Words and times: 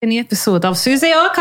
En 0.00 0.12
ny 0.12 0.20
episode 0.20 0.68
av 0.68 0.76
Susi 0.78 1.08
og 1.10 1.32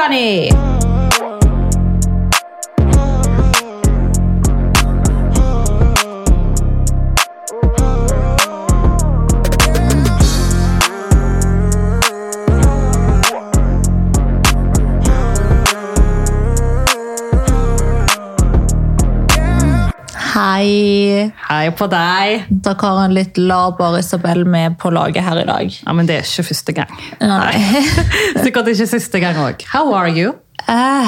Connie. 21.57 21.65
Hei. 21.65 21.65
Hei 21.67 21.71
på 21.75 21.87
deg. 21.89 22.45
Dere 22.63 22.75
har 22.93 23.03
en 23.05 23.13
litt 23.15 23.37
laber 23.37 23.97
Isabel 23.99 24.45
med 24.45 24.77
på 24.79 24.91
laget 24.93 25.23
her 25.23 25.39
i 25.41 25.45
dag. 25.47 25.71
Ja, 25.85 25.93
men 25.93 26.05
det 26.07 26.15
er 26.19 26.23
ikke 26.27 26.43
første 26.51 26.73
gang. 26.77 26.91
Nei. 27.21 27.57
Sikkert 28.43 28.67
ikke 28.73 28.87
siste 28.87 29.19
gang 29.23 29.35
òg. 29.41 29.65
How 29.73 29.91
are 29.97 30.09
you? 30.13 30.33
Uh, 30.67 31.07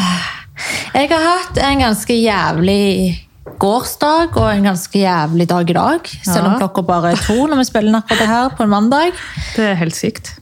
Jeg 0.94 1.10
har 1.12 1.24
hatt 1.24 1.58
en 1.64 1.80
ganske 1.86 2.16
jævlig 2.16 3.26
gårsdag 3.60 4.36
og 4.38 4.50
en 4.54 4.64
ganske 4.70 5.00
jævlig 5.00 5.48
dag 5.50 5.70
i 5.70 5.74
dag. 5.78 6.10
Selv 6.24 6.46
om 6.48 6.54
Ja. 6.54 6.60
klokka 6.60 6.82
bare 6.88 7.12
er 7.14 7.22
to 7.24 7.48
når 7.48 7.58
vi 7.58 7.66
spiller 7.70 7.90
inn 7.90 7.96
akkurat 8.02 8.20
det 8.20 8.28
her 8.28 8.50
på 8.56 8.64
en 8.64 8.70
mandag. 8.70 9.12
Det 9.56 9.66
er 9.72 9.76
helt 9.76 9.96
sykt. 9.96 10.36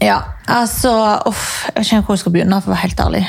Ja, 0.00 0.20
altså, 0.46 0.92
uff, 1.26 1.66
Jeg 1.66 1.74
vet 1.84 1.86
ikke 1.92 2.02
hvor 2.06 2.14
jeg 2.14 2.18
skal 2.22 2.32
begynne, 2.32 2.60
for 2.62 2.70
å 2.70 2.74
være 2.76 2.84
helt 2.86 3.00
ærlig. 3.00 3.24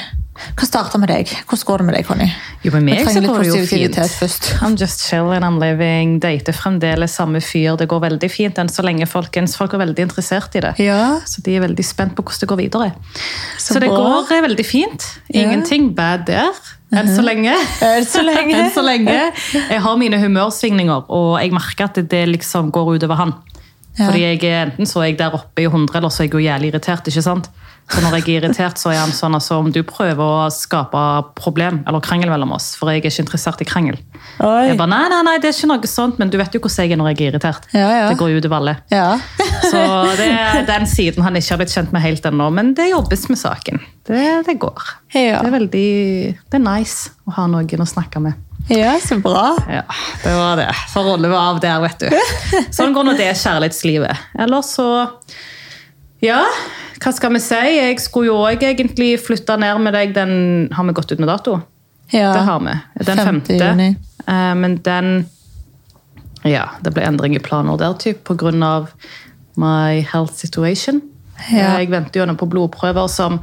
Hva 0.59 0.67
starter 0.67 1.01
med 1.01 1.11
deg? 1.11 1.31
Hvordan 1.49 1.67
går 1.69 1.81
det 1.81 1.85
med 1.87 1.95
deg, 1.97 2.07
Conny? 2.07 2.27
Jo, 2.63 2.71
med 2.75 2.85
meg 2.87 3.03
så 3.07 3.21
går 3.23 3.43
det 3.43 3.49
jo 3.49 3.59
fint. 3.69 3.99
først. 4.19 4.49
I'm 4.65 4.77
just 4.79 5.05
chilling, 5.07 5.45
I'm 5.45 5.59
living, 5.61 6.17
dater 6.23 6.55
fremdeles 6.55 7.15
samme 7.19 7.41
fyr. 7.43 7.77
Det 7.79 7.87
går 7.91 8.03
veldig 8.07 8.31
fint 8.31 8.59
enn 8.61 8.71
så 8.71 8.85
lenge, 8.85 9.07
folkens. 9.09 9.57
Folk 9.59 9.75
er 9.77 9.83
veldig 9.85 10.07
interessert 10.09 10.55
i 10.59 10.63
det. 10.65 10.73
Ja, 10.83 11.19
Så 11.25 11.43
de 11.45 11.55
er 11.57 11.65
veldig 11.67 11.85
spent 11.85 12.15
på 12.17 12.25
hvordan 12.25 12.43
det 12.43 12.51
går 12.53 12.61
videre. 12.63 12.91
Så, 13.57 13.73
Så 13.73 13.83
det 13.83 13.91
går 13.91 14.33
eh, 14.33 14.43
veldig 14.47 14.65
fint. 14.67 15.07
Ingenting 15.29 15.93
bad 15.95 16.25
der. 16.29 16.57
Enn 16.89 17.09
så 17.13 17.21
lenge. 17.21 17.53
Enn 17.85 18.07
så 18.07 18.23
lenge. 18.25 18.55
Enn 18.63 18.71
så 18.73 18.81
lenge. 18.85 19.19
Jeg 19.53 19.81
har 19.85 19.99
mine 20.01 20.17
humørsvingninger, 20.21 21.05
og 21.09 21.35
jeg 21.43 21.53
merker 21.53 21.89
at 21.91 22.01
det 22.09 22.25
liksom 22.31 22.71
går 22.73 22.95
utover 22.97 23.19
han. 23.21 23.35
Ja. 23.99 24.07
Fordi 24.07 24.21
jeg 24.23 24.43
er, 24.47 24.69
Enten 24.71 24.87
så 24.87 25.01
er 25.03 25.11
jeg 25.11 25.19
der 25.19 25.35
oppe 25.35 25.65
i 25.65 25.67
100, 25.67 25.97
eller 25.97 26.13
så 26.13 26.23
er 26.23 26.29
jeg 26.29 26.37
jo 26.37 26.43
jævlig 26.45 26.71
irritert. 26.71 27.07
ikke 27.11 27.25
sant? 27.25 27.49
Så 27.89 28.03
når 28.03 28.19
jeg 28.19 28.23
er 28.23 28.43
irritert, 28.43 28.77
så 28.77 28.91
er 28.93 28.99
han 29.01 29.13
sånn 29.15 29.33
altså, 29.33 29.57
om 29.63 29.71
du 29.73 29.79
prøver 29.87 30.21
å 30.21 30.49
skape 30.53 30.99
problem 31.39 31.81
eller 31.89 32.03
krangel 32.05 32.29
mellom 32.29 32.51
oss, 32.53 32.71
for 32.77 32.91
jeg 32.91 33.01
er 33.01 33.09
ikke 33.09 33.23
interessert 33.25 33.63
i 33.63 33.67
krangel. 33.67 33.97
Oi. 34.45 34.69
Jeg 34.69 34.77
bare, 34.79 34.91
nei, 34.91 35.05
nei, 35.11 35.21
nei, 35.25 35.35
det 35.41 35.49
er 35.49 35.55
ikke 35.57 35.69
noe 35.71 35.89
sånt, 35.89 36.19
men 36.21 36.29
du 36.31 36.37
vet 36.39 36.53
jo 36.53 36.61
hvordan 36.61 36.85
jeg 36.85 36.93
er 36.93 36.99
når 37.01 37.09
jeg 37.11 37.17
er 37.19 37.31
irritert. 37.31 37.69
Ja, 37.73 37.87
ja. 37.95 38.03
Det 38.11 38.19
går 38.21 38.33
jo 38.33 38.43
utover 38.43 38.59
alle. 38.59 38.75
Ja. 38.93 39.07
Så 39.71 39.81
det 40.19 40.27
er 40.29 40.67
den 40.69 40.85
siden 40.89 41.25
han 41.25 41.39
ikke 41.39 41.55
har 41.55 41.63
blitt 41.63 41.73
kjent 41.73 41.95
med 41.95 42.05
helt 42.05 42.29
ennå, 42.29 42.49
men 42.53 42.73
det 42.77 42.91
jobbes 42.91 43.25
med 43.31 43.41
saken. 43.41 43.81
Det, 44.09 44.25
det 44.45 44.59
går. 44.61 44.85
Ja. 45.17 45.41
Det 45.41 45.49
er 45.49 45.55
veldig 45.57 45.87
det 46.45 46.59
er 46.61 46.65
nice 46.65 47.11
å 47.25 47.35
ha 47.39 47.49
noen 47.51 47.83
å 47.85 47.89
snakke 47.89 48.21
med. 48.23 48.37
ja, 48.69 48.95
så 49.01 49.17
bra. 49.23 49.55
Ja, 49.69 49.83
det 50.23 50.33
var 50.37 50.59
det. 50.61 50.69
Så 50.93 51.03
ruller 51.05 51.31
vi 51.31 51.37
av 51.41 51.61
der, 51.63 51.79
vet 51.83 52.05
du. 52.05 52.09
Sånn 52.77 52.93
går 52.93 53.07
nå 53.09 53.17
det 53.17 53.31
kjærlighetslivet. 53.33 54.27
Eller 54.45 54.65
så 54.65 54.89
Ja, 56.23 56.43
hva 56.99 57.11
skal 57.15 57.31
vi 57.33 57.39
si? 57.39 57.55
Jeg 57.55 57.99
skulle 58.03 58.27
jo 58.27 58.39
òg 58.43 58.63
egentlig 58.67 59.13
flytte 59.23 59.55
ned 59.59 59.79
med 59.85 59.95
deg 59.95 60.15
den 60.17 60.33
Har 60.75 60.87
vi 60.87 60.95
gått 60.97 61.13
ut 61.13 61.19
med 61.21 61.29
dato? 61.31 61.59
Ja. 62.11 62.33
Det 62.33 62.41
har 62.47 62.59
vi. 62.59 62.73
Den 63.05 63.17
5. 63.17 63.25
femte. 63.25 63.53
juni. 63.53 63.95
Eh, 64.27 64.55
Men 64.55 64.77
den 64.83 65.29
Ja, 66.43 66.69
det 66.81 66.93
ble 66.95 67.03
endring 67.03 67.35
i 67.35 67.39
planer 67.39 67.77
der, 67.77 67.93
typ, 67.99 68.23
på 68.23 68.35
grunn 68.39 68.63
av 68.63 68.89
my 69.59 69.99
health 70.07 70.33
situation. 70.33 71.01
Ja. 71.51 71.77
Jeg 71.79 71.89
venter 71.91 72.21
jo 72.21 72.35
på 72.35 72.47
blodprøver 72.47 73.07
som 73.11 73.39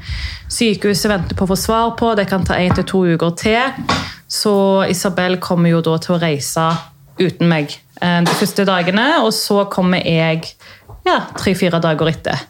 sykehuset 0.48 1.10
venter 1.10 1.36
på 1.36 1.44
å 1.44 1.50
få 1.52 1.56
svar 1.60 1.91
på. 1.97 2.14
Det 2.16 2.28
kan 2.28 2.44
ta 2.44 2.54
én 2.54 2.74
til 2.74 2.84
to 2.84 3.04
uker 3.04 3.30
til. 3.36 3.84
Så 4.28 4.84
Isabel 4.88 5.36
kommer 5.38 5.70
jo 5.70 5.82
da 5.84 5.98
til 5.98 6.16
å 6.16 6.20
reise 6.20 6.70
uten 7.20 7.48
meg 7.48 7.76
eh, 8.00 8.20
de 8.25 8.32
første 8.36 8.65
dagene, 8.69 9.06
og 9.22 9.32
så 9.32 9.65
kommer 9.72 10.03
jeg 10.04 10.56
ja, 11.06 11.21
tre-fire 11.39 11.81
dager 11.83 12.11
etter. 12.11 12.41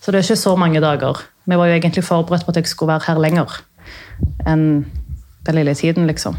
Så 0.00 0.12
det 0.12 0.20
er 0.20 0.26
ikke 0.28 0.40
så 0.42 0.56
mange 0.60 0.80
dager. 0.84 1.22
Vi 1.46 1.56
var 1.60 1.68
jo 1.68 1.76
egentlig 1.78 2.04
forberedt 2.06 2.44
på 2.46 2.52
at 2.54 2.56
jeg 2.62 2.66
skulle 2.70 2.92
være 2.94 3.08
her 3.08 3.20
lenger 3.20 3.58
enn 4.46 4.84
den 5.44 5.54
lille 5.58 5.74
tiden, 5.76 6.06
liksom. 6.08 6.36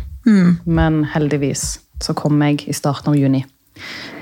Men 0.65 1.03
heldigvis 1.13 1.75
så 2.01 2.13
kom 2.17 2.41
jeg 2.41 2.63
i 2.69 2.73
starten 2.73 3.11
av 3.13 3.17
juni. 3.19 3.43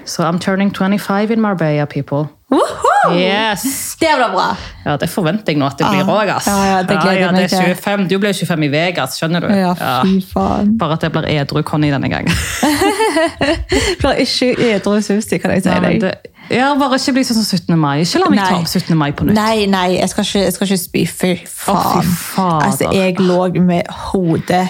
Så 0.05 0.25
I'm 0.27 0.39
turning 0.43 0.71
25 0.75 1.31
in 1.31 1.39
Marbella, 1.41 1.85
people. 1.85 2.27
Woohoo! 2.51 3.13
Yes! 3.15 3.95
Det 3.99 4.09
blir 4.17 4.31
bra. 4.33 4.49
Ja, 4.85 4.97
det 4.99 5.07
forventer 5.11 5.53
jeg 5.53 5.59
nå 5.59 5.67
at 5.67 5.77
det 5.79 5.87
blir 5.87 6.03
òg, 6.07 6.29
Ah, 6.33 6.41
Ja, 6.47 6.65
ja, 6.65 6.81
det 6.83 6.97
gleder 6.99 7.19
ja, 7.19 7.27
ja, 7.27 7.31
det 7.31 7.53
er 7.53 7.75
25. 7.75 8.07
Du 8.11 8.17
ble 8.19 8.33
25 8.33 8.63
i 8.67 8.69
Vegas, 8.73 9.17
skjønner 9.19 9.43
du? 9.43 9.47
Ja, 9.55 9.73
fy 10.03 10.19
faen. 10.33 10.73
Bare 10.79 10.97
at 10.97 11.03
jeg 11.07 11.11
blir 11.15 11.27
edru 11.31 11.63
Conny 11.63 11.91
denne 11.91 12.09
gangen. 12.11 12.31
Blir 14.01 14.21
ikke 14.23 14.51
edru 14.73 14.99
susi, 15.05 15.37
kan 15.41 15.51
jeg 15.55 15.63
si 15.65 15.69
deg. 15.85 15.99
det, 16.03 16.13
ja, 16.51 16.73
bare 16.77 16.97
ikke 16.99 17.13
bli 17.15 17.23
sånn 17.25 17.39
som 17.39 17.57
17. 17.57 17.77
mai. 17.79 18.01
Ikke 18.03 18.19
la 18.21 18.29
meg 18.33 18.41
ta 18.43 18.49
Nei. 18.51 18.59
opp 18.61 18.67
17. 18.71 18.97
mai 18.99 19.11
på 19.15 19.25
nytt. 19.27 19.37
Nei, 19.37 19.65
nei, 19.71 19.87
jeg 19.99 20.09
skal 20.11 20.27
ikke, 20.27 20.41
jeg 20.43 20.53
skal 20.57 20.67
ikke 20.69 20.81
spy. 20.83 21.03
Fy 21.07 21.33
faen. 21.47 22.09
Oh, 22.41 22.57
altså, 22.67 22.89
jeg 22.93 23.15
lå 23.23 23.39
med 23.63 23.87
hodet 24.11 24.65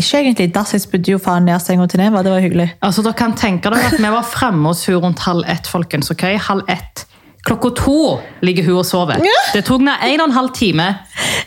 Ikke 0.00 0.20
egentlig 0.22 0.46
dass, 0.54 0.72
jeg 0.72 0.80
spydde 0.86 1.12
jo 1.12 1.18
faen 1.20 1.44
ned 1.44 1.60
senga 1.60 1.84
til 1.90 2.00
Neva. 2.00 2.22
Det 2.24 2.32
var 2.32 2.40
hyggelig. 2.40 2.70
Altså, 2.80 3.02
dere 3.04 3.18
kan 3.18 3.34
tenke 3.36 3.68
dere 3.68 3.90
at 3.90 3.98
Vi 4.00 4.10
var 4.16 4.24
fremme 4.24 4.70
hos 4.72 4.86
hun 4.88 4.96
rundt 5.04 5.20
halv 5.26 5.44
ett. 5.50 5.66
folkens, 5.68 6.08
ok? 6.14 6.24
Halv 6.48 6.62
ett. 6.72 7.04
Klokka 7.44 7.70
to 7.76 7.98
ligger 8.44 8.64
hun 8.68 8.78
og 8.80 8.86
sover. 8.86 9.20
Det 9.54 9.62
tok 9.64 9.80
henne 9.80 9.94
en 10.06 10.20
og 10.20 10.26
en 10.28 10.34
halv 10.36 10.50
time. 10.56 10.86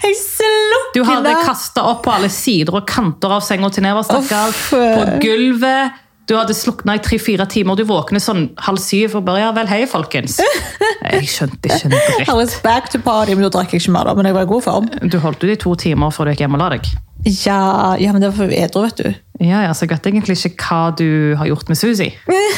Jeg 0.04 0.16
slukker 0.22 0.96
Du 0.96 1.04
hadde 1.08 1.34
kasta 1.46 1.84
opp 1.90 2.04
på 2.06 2.14
alle 2.14 2.30
sider 2.34 2.78
og 2.80 2.88
kanter 2.90 3.34
av 3.38 3.42
senga 3.46 3.70
til 3.74 3.86
Neva, 3.86 4.02
stakkar. 4.06 4.54
På 4.70 5.20
gulvet. 5.24 6.00
Du 6.30 6.36
hadde 6.38 6.56
slukna 6.56 6.96
i 6.96 7.02
tre-fire 7.04 7.46
timer. 7.52 7.76
Du 7.76 7.84
våkner 7.88 8.22
sånn 8.24 8.46
halv 8.64 8.80
syv 8.80 9.18
og 9.20 9.26
bare 9.28 9.44
ja 9.44 9.50
vel, 9.56 9.68
hei, 9.68 9.82
folkens. 9.92 10.38
Jeg 11.04 11.28
skjønte 11.28 11.68
ikke 11.68 11.90
en 11.90 11.96
I 12.24 12.36
was 12.38 12.56
back 12.64 12.88
to 12.94 13.02
party, 13.04 13.36
men 13.36 13.44
da 13.44 13.52
drakk 13.58 13.74
jeg 13.76 13.84
ikke 13.84 13.96
mer, 13.98 14.08
da. 14.08 14.14
Men 14.16 14.30
jeg 14.30 14.38
var 14.38 14.46
i 14.48 14.50
god 14.50 14.64
form. 14.64 14.88
Du 15.12 15.18
holdt 15.20 15.44
ut 15.44 15.52
i 15.52 15.58
to 15.60 15.74
timer 15.80 16.14
før 16.16 16.30
du 16.30 16.34
gikk 16.34 16.46
hjem 16.46 16.56
og 16.56 16.64
la 16.64 16.70
deg. 16.78 16.88
Ja, 17.26 17.96
ja 18.00 18.12
men 18.12 18.22
det 18.22 18.32
var 18.32 18.36
for 18.44 18.52
edru, 18.54 18.82
vet 18.84 18.98
du. 19.00 19.14
Ja, 19.44 19.64
ja, 19.66 19.72
Så 19.74 19.84
jeg 19.84 19.90
vet 19.96 20.06
egentlig 20.12 20.36
ikke 20.38 20.68
hva 20.70 20.92
du 20.96 21.34
har 21.40 21.48
gjort 21.50 21.68
med 21.72 21.78
Susi 21.80 22.10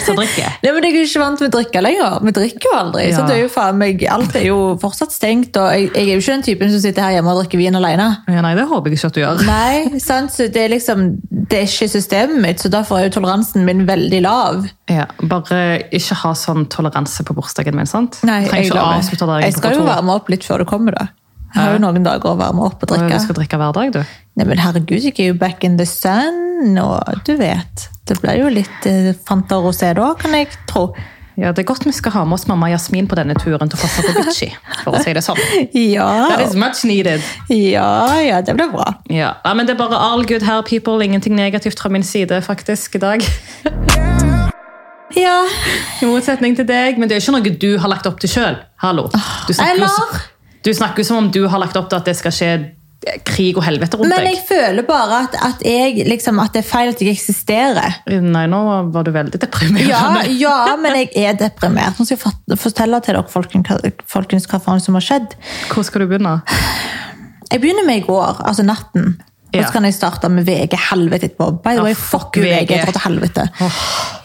som 0.06 0.18
drikker. 0.20 0.58
Nei, 0.62 0.72
men 0.76 0.84
Jeg 0.86 0.92
er 0.92 0.98
jo 1.00 1.06
ikke 1.08 1.22
vant 1.22 1.42
med 1.42 1.50
å 1.50 1.54
drikke 1.56 1.82
lenger. 1.86 2.18
Vi 2.28 2.34
drikker 2.36 2.68
jo 2.70 2.74
aldri. 2.78 3.06
Ja. 3.10 3.16
så 3.18 3.24
det 3.30 3.38
er 3.38 3.42
jo 3.46 3.52
faen 3.54 3.80
meg, 3.80 4.04
Alt 4.12 4.36
er 4.38 4.46
jo 4.50 4.58
fortsatt 4.82 5.16
stengt. 5.16 5.56
og 5.62 5.72
jeg, 5.72 5.88
jeg 5.96 6.04
er 6.04 6.12
jo 6.14 6.24
ikke 6.24 6.36
den 6.36 6.46
typen 6.50 6.74
som 6.74 6.84
sitter 6.84 7.08
her 7.08 7.16
hjemme 7.18 7.34
og 7.34 7.42
drikker 7.42 7.62
vin 7.64 7.80
alene. 7.80 8.10
Ja, 8.28 8.44
nei, 8.46 8.54
det 8.60 8.68
håper 8.70 8.92
jeg 8.92 9.00
ikke 9.00 9.12
at 9.12 9.18
du 9.18 9.22
gjør. 9.24 9.44
Nei, 9.56 10.00
sant? 10.04 10.36
Så 10.36 10.50
det 10.52 10.66
er 10.66 10.74
liksom, 10.76 11.06
det 11.32 11.62
er 11.64 11.68
ikke 11.70 11.90
systemet 11.96 12.42
mitt, 12.44 12.62
så 12.62 12.72
derfor 12.74 13.00
er 13.00 13.08
jo 13.10 13.16
toleransen 13.20 13.66
min 13.68 13.86
veldig 13.90 14.22
lav. 14.26 14.66
Ja, 14.92 15.08
Bare 15.26 15.62
ikke 15.96 16.20
ha 16.26 16.36
sånn 16.38 16.68
toleranse 16.74 17.26
på 17.26 17.38
bursdagen 17.38 17.78
min. 17.80 17.90
sant? 17.90 18.20
Nei, 18.28 18.44
Trenger 18.50 18.66
jeg, 18.68 18.74
ikke 18.74 18.84
å 18.84 18.96
avslutte 19.00 19.30
dagen 19.32 19.48
jeg 19.48 19.58
skal 19.58 19.80
jo 19.80 19.88
varme 19.88 20.20
opp 20.20 20.30
litt 20.34 20.46
før 20.46 20.62
du 20.66 20.70
kommer. 20.70 20.98
da. 21.00 21.08
Jeg 21.56 21.64
har 21.64 21.74
jo 21.78 21.82
noen 21.86 22.04
dager 22.04 22.34
å 22.34 22.38
varme 22.40 22.66
opp 22.68 22.84
og 22.84 22.90
Og 22.90 22.98
drikke. 22.98 23.16
Du 23.16 23.24
skal 23.24 23.38
drikke 23.40 23.60
hver 23.62 23.74
dag, 23.78 23.92
du. 23.96 24.02
Nei, 24.36 24.46
men 24.50 24.60
herregud, 24.60 25.06
jeg 25.08 25.16
er 25.24 25.30
jo 25.32 25.36
back 25.40 25.64
in 25.64 25.78
the 25.80 25.86
sun, 25.88 26.76
og 26.82 27.22
du 27.28 27.36
vet. 27.40 27.86
Det 28.06 28.20
blir 28.22 28.42
jo 28.44 28.50
litt 28.52 28.86
eh, 28.90 29.14
Fanta 29.26 29.62
Rosé 29.64 29.94
da, 29.96 30.12
kan 30.20 30.36
jeg 30.36 30.52
tro. 30.68 30.90
Ja, 31.40 31.52
Det 31.52 31.64
er 31.66 31.68
godt 31.68 31.84
vi 31.88 31.92
skal 31.92 32.14
ha 32.16 32.24
med 32.24 32.38
oss 32.38 32.46
mamma 32.48 32.70
Jasmin 32.72 33.08
på 33.12 33.16
denne 33.20 33.36
turen 33.36 33.68
til 33.72 33.80
passe 33.80 34.04
på 34.04 34.14
Gucci. 34.16 34.48
for 34.84 34.96
å 34.96 35.02
si 35.04 35.16
det 35.16 35.24
sånn. 35.24 35.40
Ja, 35.96 36.08
That 36.32 36.46
is 36.48 36.56
much 36.56 36.84
needed. 36.88 37.24
ja, 37.52 38.20
ja, 38.24 38.42
det 38.42 38.56
blir 38.56 38.72
bra. 38.72 38.94
Ja, 39.12 39.34
ja, 39.44 39.54
men 39.54 39.68
Det 39.68 39.76
er 39.76 39.82
bare 39.84 40.00
all 40.00 40.24
good 40.28 40.44
her, 40.48 40.62
people. 40.64 41.00
Ingenting 41.04 41.36
negativt 41.36 41.80
fra 41.80 41.90
min 41.92 42.04
side 42.04 42.42
faktisk 42.44 42.96
i 42.96 43.04
dag. 43.04 43.26
Ja, 45.16 45.46
I 46.02 46.08
motsetning 46.10 46.58
til 46.58 46.66
deg. 46.68 46.98
Men 47.00 47.08
det 47.08 47.16
er 47.16 47.22
ikke 47.24 47.36
noe 47.38 47.58
du 47.62 47.78
har 47.80 47.92
lagt 47.92 48.08
opp 48.10 48.20
til 48.20 48.32
sjøl. 48.36 48.58
Eller? 48.84 50.26
Du 50.66 50.74
snakker 50.74 51.04
jo 51.04 51.08
som 51.08 51.22
om 51.22 51.30
du 51.32 51.46
har 51.52 51.62
lagt 51.62 51.78
opp 51.78 51.92
til 51.92 52.02
at 52.02 52.10
det 52.10 52.18
skal 52.18 52.34
skje 52.34 52.52
krig 53.28 53.58
og 53.60 53.66
helvete 53.66 54.00
rundt 54.00 54.10
deg. 54.10 54.18
Men 54.18 54.32
jeg 54.32 54.40
deg. 54.40 54.46
føler 54.48 54.88
bare 54.88 55.20
at, 55.28 55.36
at, 55.46 55.62
jeg, 55.66 56.08
liksom, 56.10 56.40
at 56.42 56.56
det 56.56 56.64
er 56.64 56.68
feil 56.68 56.90
at 56.90 57.04
jeg 57.04 57.14
eksisterer. 57.14 58.00
Nei, 58.24 58.46
nå 58.50 58.62
var 58.94 59.06
du 59.06 59.12
veldig 59.14 59.42
deprimerende. 59.44 60.26
Ja, 60.42 60.56
ja, 60.72 60.76
men 60.82 60.98
jeg 61.04 61.12
er 61.22 61.38
deprimert. 61.40 62.00
Nå 62.00 62.08
skal 62.08 62.18
jeg 62.18 62.60
fortelle 62.62 63.02
til 63.06 63.18
dere 63.18 63.30
folkens, 63.30 64.02
folkens 64.10 64.50
hva 64.50 64.62
faen 64.64 64.82
som 64.82 64.98
har 64.98 65.06
skjedd. 65.06 65.38
Hvor 65.70 65.86
skal 65.86 66.06
du 66.06 66.10
begynne? 66.10 66.40
Jeg 67.52 67.62
begynner 67.62 67.86
med 67.86 68.02
i 68.02 68.06
går, 68.08 68.42
altså 68.42 68.66
natten. 68.66 69.20
Og 69.60 69.68
så 69.68 69.76
kan 69.76 69.88
jeg 69.88 69.96
starte 69.98 70.30
med 70.32 70.46
VG 70.48 70.76
helvete 70.90 71.30
etterpå. 71.30 71.50
By 71.64 71.78
the 71.78 71.86
way, 71.86 71.96
fuck 71.98 72.38
VG. 72.38 72.72
VG. 72.72 72.74
Til 72.92 73.04
helvete. 73.06 73.48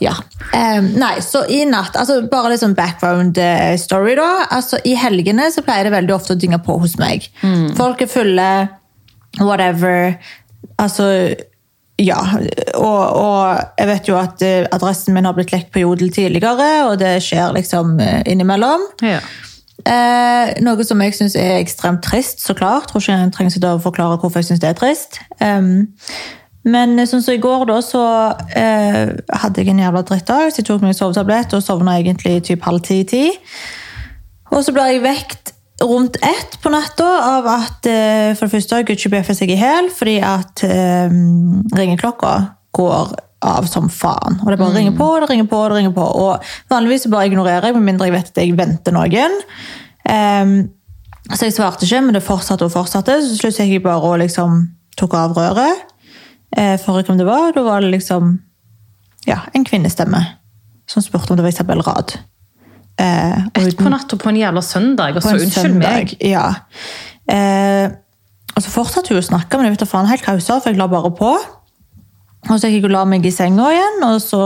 Ja. 0.02 0.14
Um, 0.50 0.90
nei, 0.98 1.12
så 1.24 1.44
i 1.52 1.62
natt, 1.68 1.96
altså 2.00 2.20
bare 2.30 2.54
litt 2.54 2.62
sånn 2.62 2.76
background 2.78 3.38
eh, 3.40 3.74
story 3.80 4.16
da. 4.18 4.28
Altså 4.56 4.80
I 4.88 4.96
helgene 4.98 5.50
så 5.54 5.64
pleier 5.66 5.86
det 5.86 5.94
veldig 5.94 6.16
ofte 6.16 6.36
å 6.36 6.40
dynge 6.40 6.60
på 6.64 6.78
hos 6.82 6.96
meg. 7.00 7.28
Mm. 7.44 7.70
Folk 7.78 8.02
er 8.04 8.10
fulle, 8.10 8.50
whatever. 9.38 10.16
Altså, 10.80 11.06
ja. 12.00 12.18
Og, 12.78 13.02
og 13.20 13.76
jeg 13.78 13.90
vet 13.92 14.10
jo 14.10 14.18
at 14.20 14.42
eh, 14.46 14.64
adressen 14.72 15.16
min 15.16 15.28
har 15.28 15.36
blitt 15.36 15.52
lekt 15.54 15.70
på 15.74 15.84
Jodel 15.84 16.12
tidligere, 16.14 16.70
og 16.88 16.98
det 17.02 17.18
skjer 17.24 17.54
liksom 17.56 17.98
eh, 18.02 18.22
innimellom. 18.30 18.88
Ja. 19.04 19.20
Eh, 19.86 20.50
noe 20.64 20.84
som 20.86 21.00
jeg 21.04 21.16
syns 21.16 21.36
er 21.38 21.58
ekstremt 21.60 22.02
trist, 22.04 22.42
så 22.44 22.56
klart. 22.56 22.90
Tror 22.90 23.02
ikke 23.02 23.16
jeg 23.16 23.32
trenger 23.36 23.68
å 23.70 23.80
forklare 23.82 24.18
hvorfor 24.20 24.42
jeg 24.42 24.50
syns 24.50 24.62
det 24.62 24.72
er 24.72 24.78
trist. 24.78 25.20
Um, 25.40 25.88
men 26.68 26.98
sånn 27.08 27.22
som 27.24 27.34
i 27.34 27.40
går, 27.40 27.64
da, 27.70 27.78
så 27.84 28.02
eh, 28.58 29.14
hadde 29.42 29.62
jeg 29.62 29.72
en 29.72 29.80
jævla 29.80 30.02
drittdag. 30.04 30.50
Så 30.50 30.60
jeg 30.60 30.68
tok 30.68 30.84
meg 30.84 30.98
sovetablett 30.98 31.54
og 31.56 31.64
sovna 31.64 31.96
egentlig 32.00 32.42
typ 32.50 32.66
halv 32.68 32.84
ti-ti. 32.84 33.30
Og 34.50 34.64
så 34.66 34.74
ble 34.76 34.90
jeg 34.90 35.04
vekt 35.06 35.54
rundt 35.80 36.18
ett 36.20 36.58
på 36.60 36.72
natta 36.72 37.08
av 37.38 37.48
at 37.48 37.88
eh, 37.88 38.36
for 38.36 38.46
det 38.46 38.52
første 38.58 38.82
Gucci 38.84 39.08
bjeffer 39.12 39.36
seg 39.38 39.52
i 39.54 39.56
hæl 39.56 39.88
fordi 39.96 40.18
at 40.20 40.60
eh, 40.66 41.14
ringeklokka 41.78 42.34
går 42.76 43.14
av 43.40 43.68
som 43.70 43.88
faen. 43.92 44.40
Og 44.44 44.50
det 44.52 44.58
bare 44.60 44.76
ringer 44.76 44.96
på, 44.96 45.06
det 45.22 45.30
ringer 45.30 45.48
på, 45.48 45.60
det 45.68 45.78
ringer 45.78 45.94
på. 45.96 46.04
Og 46.22 46.50
vanligvis 46.72 47.08
bare 47.12 47.30
ignorerer 47.30 47.70
jeg, 47.70 47.76
med 47.78 47.86
mindre 47.88 48.08
jeg 48.08 48.16
vet 48.18 48.32
at 48.32 48.42
jeg 48.42 48.56
venter 48.58 48.94
noen. 48.96 49.38
Um, 50.04 50.52
så 51.30 51.46
jeg 51.46 51.56
svarte 51.56 51.86
ikke, 51.86 52.02
men 52.04 52.16
det 52.16 52.24
fortsatte 52.26 52.66
og 52.66 52.74
fortsatte. 52.74 53.16
Så 53.22 53.32
til 53.32 53.40
slutt 53.44 53.62
gikk 53.62 53.78
jeg 53.78 53.84
bare 53.86 54.12
og 54.12 54.20
liksom 54.24 54.60
tok 55.00 55.16
av 55.16 55.36
røret. 55.38 55.86
Uh, 56.56 56.76
for 56.82 57.00
hvem 57.00 57.20
det 57.20 57.28
var. 57.28 57.52
Da 57.56 57.64
var 57.64 57.84
det 57.84 57.94
liksom 57.94 58.34
ja, 59.28 59.42
en 59.54 59.64
kvinnestemme 59.64 60.20
som 60.90 61.04
spurte 61.04 61.32
om 61.32 61.38
det 61.38 61.46
var 61.46 61.54
Isabel 61.54 61.80
Rad. 61.86 62.16
Uh, 63.00 63.46
Ett 63.56 63.78
på 63.78 63.88
natta 63.88 64.18
på 64.20 64.28
en 64.28 64.36
jævla 64.36 64.60
søndag, 64.62 65.16
og 65.16 65.24
så 65.24 65.38
unnskyld 65.38 65.78
meg. 65.80 66.12
Ja. 66.20 66.50
Uh, 67.30 67.88
og 68.56 68.64
så 68.64 68.72
fortsatte 68.72 69.14
hun 69.14 69.22
å 69.22 69.24
snakke, 69.24 69.56
men 69.56 69.68
jeg 69.68 69.78
vet 69.78 69.86
da 69.86 69.88
faen 69.88 70.10
helt 70.10 70.26
hva 70.26 70.36
hun 70.36 70.44
sa, 70.44 70.58
for 70.60 70.74
jeg 70.74 70.80
la 70.80 70.90
bare 70.90 71.12
på. 71.16 71.30
Og 72.48 72.56
så 72.56 72.70
gikk 72.70 72.84
jeg 72.84 72.88
og 72.88 72.96
la 72.96 73.04
meg 73.08 73.26
i 73.28 73.34
senga 73.34 73.68
igjen, 73.74 74.02
og 74.06 74.18
så 74.24 74.42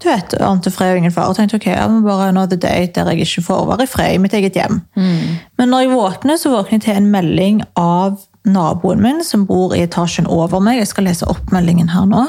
du 0.00 0.08
vet, 0.08 0.32
ante 0.40 0.70
fred 0.72 0.94
og 0.94 1.02
ingen 1.02 1.12
fare. 1.12 1.28
Og 1.28 1.36
tenkte 1.36 1.58
ok, 1.58 1.66
jeg 1.74 1.92
må 1.92 2.00
bare 2.06 2.30
another 2.30 2.56
day 2.56 2.86
der 2.94 3.10
jeg 3.12 3.26
ikke 3.26 3.44
får 3.50 3.66
være 3.68 3.84
i 3.84 3.90
fred 3.90 4.14
i 4.16 4.22
mitt 4.22 4.34
eget 4.36 4.56
hjem. 4.56 4.80
Mm. 4.96 5.36
Men 5.60 5.72
når 5.72 5.84
jeg 5.84 5.92
våkner, 5.92 6.40
så 6.40 6.54
våkner 6.54 6.78
jeg 6.78 6.86
til 6.86 6.96
en 6.96 7.10
melding 7.12 7.60
av 7.76 8.16
naboen 8.48 9.02
min 9.04 9.20
som 9.24 9.44
bor 9.48 9.74
i 9.76 9.82
etasjen 9.84 10.28
over 10.30 10.62
meg. 10.64 10.80
Jeg 10.80 10.92
skal 10.94 11.10
lese 11.10 11.28
opp 11.28 11.52
meldingen 11.52 11.92
her 11.92 12.08
nå. 12.08 12.24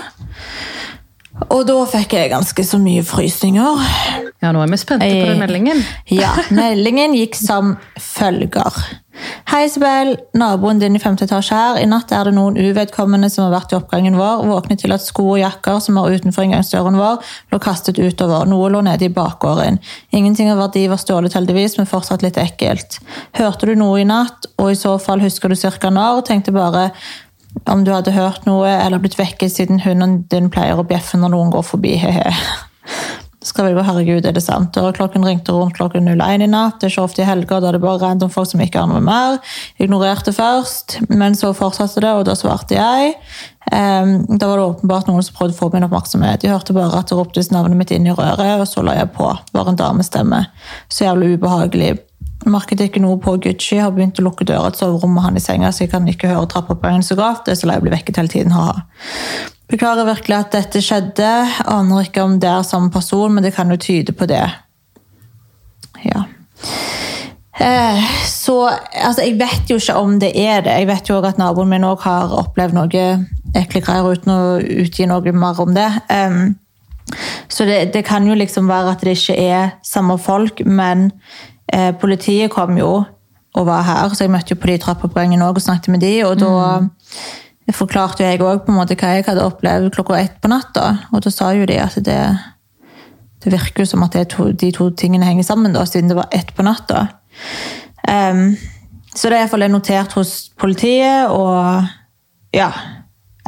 Og 1.47 1.63
da 1.65 1.77
fikk 1.89 2.17
jeg 2.17 2.33
ganske 2.33 2.65
så 2.67 2.77
mye 2.81 3.05
frysninger. 3.07 3.85
Ja, 4.43 4.51
nå 4.51 4.61
er 4.61 4.73
vi 4.73 4.81
spente 4.81 5.07
på 5.07 5.29
den 5.31 5.39
meldingen. 5.41 5.79
ja, 6.11 6.33
meldingen 6.51 7.15
gikk 7.17 7.39
som 7.39 7.77
følger. 7.97 8.83
Hei, 9.51 9.65
Isabel. 9.65 10.13
Naboen 10.33 10.79
din 10.79 10.95
i 10.95 10.99
femte 10.99 11.25
etasje 11.27 11.55
her. 11.55 11.79
I 11.81 11.87
natt 11.89 12.13
er 12.15 12.29
det 12.29 12.31
noen 12.37 12.55
uvedkommende 12.55 13.27
som 13.29 13.43
har 13.43 13.55
vært 13.57 13.73
i 13.73 13.77
oppgangen 13.77 14.15
vår. 14.15 14.45
Våknet 14.47 14.79
til 14.79 14.93
at 14.95 15.03
sko 15.03 15.25
og 15.33 15.41
jakker 15.41 15.81
som 15.83 15.99
var 15.99 16.13
utenfor 16.13 16.45
inngangsdøren 16.45 16.95
vår, 16.99 17.33
lå 17.51 17.59
kastet 17.63 17.99
utover. 17.99 18.47
Noe 18.47 18.69
lå 18.71 18.83
nede 18.87 19.09
i 19.09 19.11
bakgården. 19.11 19.81
Ingenting 20.15 20.53
av 20.53 20.61
verdi 20.63 20.85
var 20.87 21.01
stjålet, 21.01 21.35
heldigvis, 21.35 21.75
men 21.79 21.89
fortsatt 21.91 22.23
litt 22.23 22.39
ekkelt. 22.39 23.01
Hørte 23.35 23.67
du 23.67 23.75
noe 23.75 23.99
i 23.99 24.07
natt, 24.07 24.47
og 24.55 24.71
i 24.71 24.79
så 24.79 24.95
fall 25.03 25.23
husker 25.25 25.51
du 25.51 25.59
cirka 25.59 25.91
når? 25.91 26.23
Tenkte 26.31 26.55
bare 26.55 26.89
om 27.67 27.83
du 27.83 27.91
hadde 27.91 28.15
hørt 28.15 28.47
noe 28.47 28.71
eller 28.71 29.03
blitt 29.03 29.19
vekket 29.19 29.51
siden 29.51 29.83
hunden 29.83 30.21
din 30.31 30.47
pleier 30.53 30.79
å 30.79 30.87
bjeffe 30.87 31.19
når 31.19 31.35
noen 31.35 31.51
går 31.51 31.67
forbi. 31.67 31.97
Hehe. 31.99 32.31
Skal 33.41 33.65
vi 33.65 33.73
gå, 33.73 33.81
herregud, 33.81 34.25
er 34.25 34.35
det 34.35 34.43
sant? 34.45 34.77
Og 34.77 34.91
klokken 34.93 35.23
ringte 35.25 35.53
rundt 35.55 35.73
klokken 35.73 36.05
01 36.05 36.43
i 36.45 36.49
natt. 36.49 36.75
Det 36.77 36.85
er 36.85 36.91
ikke 36.93 37.05
ofte 37.07 37.23
i 37.23 37.25
helger, 37.25 37.63
da 37.63 37.71
det 37.73 37.79
bare 37.81 37.97
random 38.03 38.29
folk 38.29 38.51
som 38.51 38.61
ikke 38.61 38.83
har 38.83 38.89
noe 38.91 39.01
mer. 39.01 39.39
Ignorerte 39.81 40.29
først, 40.35 40.99
men 41.09 41.33
så 41.37 41.49
fortsatte 41.57 42.03
det, 42.05 42.11
og 42.19 42.27
da 42.27 42.35
svarte 42.37 42.77
jeg. 42.77 43.15
Um, 43.71 44.13
da 44.29 44.45
var 44.45 44.59
det 44.59 44.67
åpenbart 44.67 45.09
noen 45.09 45.25
som 45.25 45.39
prøvde 45.39 45.57
å 45.57 45.57
få 45.57 45.71
min 45.73 45.87
oppmerksomhet. 45.87 46.43
De 46.43 46.51
hørte 46.53 46.75
bare 46.77 47.01
at 47.01 47.09
det 47.09 47.17
roptes 47.17 47.49
navnet 47.49 47.79
mitt 47.79 47.93
inn 47.95 48.05
i 48.05 48.13
røret, 48.13 48.61
og 48.61 48.69
så 48.69 48.85
la 48.85 48.99
jeg 48.99 49.09
på. 49.15 49.31
Var 49.57 49.71
en 49.71 49.79
damestemme. 49.79 50.43
Så 50.85 51.07
jævlig 51.07 51.39
ubehagelig. 51.39 51.95
Merket 52.45 52.83
ikke 52.85 53.01
noe 53.01 53.17
på 53.21 53.39
Gucci, 53.41 53.79
har 53.81 53.89
begynt 53.95 54.21
å 54.21 54.27
lukke 54.27 54.45
døra 54.49 54.69
til 54.69 54.83
soverommet 54.83 55.25
han 55.25 55.41
i 55.41 55.41
senga, 55.41 55.73
så 55.73 55.87
jeg 55.87 55.95
kan 55.95 56.05
ikke 56.09 56.29
høre 56.29 56.45
trapper 56.49 56.77
på 56.77 56.93
øynene 56.93 57.09
så 57.09 57.17
godt. 57.17 57.47
Det 57.47 57.55
er 57.55 57.59
så 57.63 57.69
lei 57.69 57.79
å 57.81 57.85
bli 57.87 57.93
vekket 57.93 58.21
hele 58.21 58.33
tiden. 58.33 58.53
ha. 58.53 58.83
Beklager 59.71 60.07
virkelig 60.07 60.37
at 60.37 60.55
dette 60.55 60.81
skjedde. 60.83 61.29
Aner 61.71 62.05
ikke 62.05 62.25
om 62.25 62.37
det 62.41 62.49
er 62.49 62.67
samme 62.67 62.91
person, 62.91 63.33
men 63.33 63.45
det 63.45 63.53
kan 63.55 63.71
jo 63.71 63.79
tyde 63.79 64.13
på 64.13 64.27
det. 64.29 64.43
Ja. 66.03 66.25
Eh, 67.61 68.03
så 68.25 68.55
altså, 68.69 69.21
Jeg 69.21 69.37
vet 69.39 69.69
jo 69.69 69.77
ikke 69.79 69.95
om 69.95 70.19
det 70.19 70.31
er 70.35 70.61
det. 70.65 70.79
Jeg 70.81 70.87
vet 70.87 71.09
jo 71.09 71.21
at 71.23 71.37
naboen 71.37 71.69
min 71.69 71.87
òg 71.87 72.03
har 72.03 72.33
opplevd 72.41 72.75
noe 72.75 73.05
ekle 73.55 73.81
greier 73.83 74.11
uten 74.11 74.33
å 74.33 74.41
utgi 74.59 75.07
noe 75.07 75.31
mer 75.35 75.59
om 75.59 75.73
det. 75.75 75.89
Um, 76.07 76.55
så 77.51 77.65
det, 77.67 77.93
det, 77.93 78.05
kan 78.07 78.27
jo 78.27 78.35
liksom 78.37 78.69
være 78.71 78.93
at 78.93 79.01
det 79.03 79.17
ikke 79.17 79.35
er 79.35 79.73
samme 79.83 80.15
folk, 80.21 80.61
men 80.65 81.09
Eh, 81.73 81.91
politiet 81.95 82.51
kom 82.51 82.75
jo 82.77 83.03
og 83.51 83.65
var 83.67 83.83
her, 83.83 84.11
så 84.11 84.25
jeg 84.25 84.31
møtte 84.31 84.53
jo 84.53 84.59
på 84.59 84.67
de 84.67 84.77
trappeoppgangene 84.79 85.47
og 85.47 85.59
snakket 85.61 85.91
med 85.91 86.03
de, 86.03 86.11
og 86.27 86.37
da 86.39 86.51
mm. 86.83 86.89
Forklarte 87.69 88.25
jeg 88.25 88.41
òg 88.41 88.65
hva 88.65 88.85
jeg 88.89 89.25
hadde 89.27 89.45
opplevd 89.45 89.91
klokka 89.95 90.19
ett 90.19 90.39
på 90.41 90.49
natta. 90.51 91.07
Og 91.13 91.23
da 91.23 91.31
sa 91.33 91.51
jo 91.55 91.67
de 91.69 91.77
at 91.79 91.97
det, 92.03 92.19
det 93.43 93.53
virker 93.53 93.85
som 93.85 94.03
at 94.03 94.17
to, 94.33 94.51
de 94.51 94.71
to 94.75 94.89
tingene 94.97 95.27
henger 95.29 95.47
sammen, 95.47 95.73
da, 95.73 95.85
siden 95.85 96.09
det 96.11 96.17
var 96.17 96.31
ett 96.31 96.53
på 96.57 96.65
natta. 96.65 97.07
Um, 98.07 98.57
så 99.13 99.29
det 99.29 99.37
er 99.37 99.43
iallfall 99.43 99.67
notert 99.71 100.15
hos 100.17 100.51
politiet, 100.59 101.29
og 101.29 101.85
ja 102.55 102.71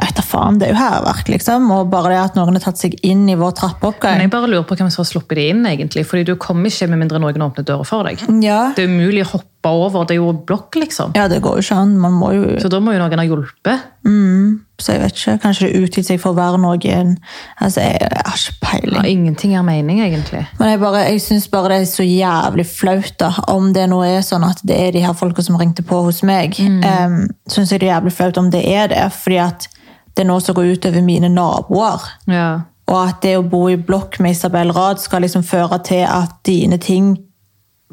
Etter 0.03 0.25
faen, 0.25 0.57
Det 0.59 0.65
er 0.67 0.73
jo 0.73 0.79
hærverk, 0.81 1.29
liksom. 1.29 1.67
Og 1.71 1.89
bare 1.91 2.09
det 2.11 2.17
at 2.17 2.35
noen 2.35 2.57
har 2.57 2.63
tatt 2.65 2.81
seg 2.81 2.95
inn 3.05 3.27
i 3.29 3.37
vår 3.39 3.53
trappeoppgang. 3.55 4.17
Men 4.17 4.25
jeg 4.25 4.31
bare 4.33 4.49
lurer 4.49 4.65
på 4.67 4.75
hvem 4.75 4.89
som 4.91 5.03
har 5.03 5.07
sluppet 5.07 5.37
de 5.37 5.45
inn, 5.51 5.61
egentlig. 5.69 6.03
Fordi 6.09 6.25
du 6.27 6.33
kommer 6.41 6.67
ikke 6.67 6.89
med 6.91 7.03
mindre 7.03 7.21
noen 7.21 7.45
åpner 7.45 7.67
døra 7.67 7.85
for 7.87 8.09
deg. 8.09 8.23
Ja. 8.43 8.73
Det 8.75 8.83
er 8.83 8.89
umulig 8.89 9.21
å 9.23 9.29
hoppe 9.35 9.52
over. 9.69 10.03
Det 10.07 10.17
er 10.17 10.21
jo 10.21 10.33
blokk, 10.47 10.75
liksom. 10.75 11.13
Ja, 11.15 11.27
det 11.31 11.41
går 11.43 11.57
jo 11.59 11.63
ikke 11.63 11.79
an. 11.79 11.95
Man 11.99 12.15
må 12.19 12.31
jo... 12.35 12.43
Så 12.59 12.69
da 12.71 12.79
må 12.83 12.93
jo 12.93 13.01
noen 13.01 13.19
ha 13.19 13.25
hjulpet. 13.25 13.85
Mm. 14.03 14.63
Så 14.81 14.95
jeg 14.95 15.01
vet 15.03 15.19
ikke. 15.19 15.35
Kanskje 15.43 15.67
det 15.69 15.83
utgitt 15.83 16.07
seg 16.09 16.19
for 16.21 16.33
å 16.33 16.37
være 16.37 16.59
noen 16.59 17.13
Altså, 17.61 17.83
jeg, 17.85 18.01
jeg 18.01 18.25
har 18.25 18.41
ikke 18.41 18.57
peiling. 18.65 18.97
Ja, 18.97 19.03
ingenting 19.11 19.55
er 19.55 19.63
mening, 19.67 20.01
egentlig. 20.03 20.43
Men 20.59 20.73
jeg, 20.73 20.81
bare, 20.81 21.05
jeg 21.07 21.21
syns 21.23 21.47
bare 21.51 21.71
det 21.73 21.79
er 21.81 21.87
så 21.93 22.07
jævlig 22.07 22.65
flaut, 22.67 23.13
da. 23.21 23.31
Om 23.53 23.71
det 23.77 23.87
nå 23.91 24.01
er 24.07 24.25
sånn 24.25 24.43
at 24.47 24.59
det 24.67 24.79
er 24.87 24.91
de 24.97 25.05
her 25.05 25.15
folka 25.17 25.45
som 25.45 25.59
ringte 25.61 25.85
på 25.87 26.01
hos 26.07 26.23
meg. 26.27 26.59
Mm. 26.59 26.83
Um, 26.83 27.17
syns 27.47 27.71
jeg 27.71 27.83
det 27.83 27.89
er 27.89 27.95
jævlig 27.95 28.17
flaut 28.17 28.41
om 28.41 28.51
det 28.53 28.65
er 28.67 28.91
det. 28.91 29.07
fordi 29.15 29.39
at 29.45 29.69
det 30.13 30.25
er 30.25 30.29
noe 30.29 30.43
som 30.43 30.55
går 30.57 30.75
ut 30.75 30.85
over 30.91 31.05
mine 31.05 31.29
naboer. 31.31 32.05
Ja. 32.29 32.49
Og 32.91 32.97
at 32.99 33.21
det 33.23 33.37
å 33.39 33.45
bo 33.47 33.65
i 33.71 33.79
blokk 33.79 34.19
med 34.21 34.35
Isabel 34.35 34.73
Rad 34.75 35.01
skal 35.01 35.23
liksom 35.23 35.45
føre 35.47 35.79
til 35.87 36.03
at 36.03 36.35
dine 36.45 36.77
ting 36.81 37.15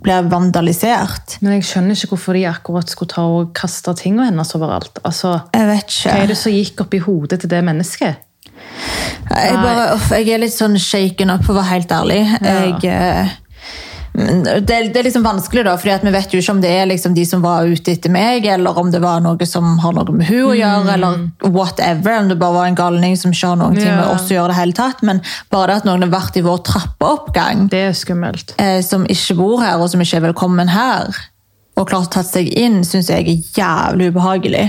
blir 0.05 0.31
vandalisert. 0.32 1.37
Men 1.44 1.58
jeg 1.58 1.69
skjønner 1.69 1.97
ikke 1.97 2.14
hvorfor 2.14 2.38
de 2.38 2.47
akkurat 2.50 2.93
skulle 2.93 3.12
ta 3.12 3.26
og 3.29 3.52
kaste 3.56 3.94
tingene 3.99 4.31
hennes 4.31 4.55
overalt. 4.56 5.00
Altså, 5.05 5.37
jeg 5.55 5.69
vet 5.71 5.87
ikke. 5.95 6.09
Hva 6.09 6.25
er 6.25 6.33
det 6.33 6.40
som 6.40 6.57
gikk 6.57 6.85
opp 6.87 6.97
i 6.97 7.02
hodet 7.04 7.40
til 7.42 7.52
det 7.52 7.62
mennesket? 7.66 8.26
Jeg, 9.30 9.54
bare, 9.61 9.85
jeg 10.19 10.33
er 10.35 10.42
litt 10.42 10.54
sånn 10.57 10.78
shaken 10.80 11.33
up, 11.35 11.45
for 11.47 11.54
å 11.54 11.61
være 11.61 11.73
helt 11.75 11.95
ærlig. 11.95 12.21
Ja. 12.40 12.57
Jeg... 12.83 13.30
Det, 14.21 14.81
det, 14.93 14.99
er 15.00 15.07
liksom 15.07 15.25
vanskelig, 15.25 15.65
da, 15.67 15.77
fordi 15.81 16.09
vi 16.09 16.12
vet 16.15 16.35
jo 16.35 16.41
ikke 16.43 16.55
om 16.55 16.62
det 16.62 16.71
er 16.75 16.89
liksom 16.91 17.15
de 17.17 17.25
som 17.27 17.43
var 17.45 17.69
ute 17.69 17.95
etter 17.95 18.12
meg, 18.12 18.47
eller 18.47 18.79
om 18.79 18.91
det 18.93 19.00
var 19.03 19.23
noe 19.25 19.49
som 19.49 19.79
har 19.83 19.97
noe 19.97 20.17
med 20.17 20.29
hun 20.29 20.53
å 20.53 20.55
gjøre, 20.59 20.85
mm. 20.87 20.93
eller 20.95 21.50
whatever. 21.57 22.21
Om 22.21 22.31
det 22.33 22.39
bare 22.41 22.57
var 22.59 22.71
en 22.71 22.79
galning 22.79 23.17
som 23.21 23.35
ikke 23.35 23.53
har 23.53 23.61
noe 23.61 23.75
ja. 23.79 23.97
med 23.99 24.12
oss 24.15 24.29
å 24.31 24.37
gjøre 24.37 24.53
det 24.53 24.61
hele 24.61 24.79
tatt. 24.79 25.05
Men 25.07 25.23
bare 25.53 25.73
det 25.73 25.81
at 25.83 25.91
noen 25.91 26.07
har 26.07 26.15
vært 26.15 26.41
i 26.41 26.45
vår 26.47 26.62
trappeoppgang, 26.69 27.67
Det 27.73 27.85
er 27.91 27.97
skummelt. 27.97 28.55
Eh, 28.62 28.81
som 28.87 29.07
ikke 29.09 29.39
bor 29.39 29.61
her, 29.65 29.81
og 29.81 29.91
som 29.93 30.03
ikke 30.03 30.21
er 30.21 30.29
velkommen 30.31 30.73
her, 30.73 31.11
og 31.81 31.89
klart 31.89 32.12
tatt 32.15 32.29
seg 32.29 32.50
inn, 32.59 32.83
syns 32.85 33.11
jeg 33.12 33.25
er 33.25 33.57
jævlig 33.57 34.11
ubehagelig. 34.12 34.67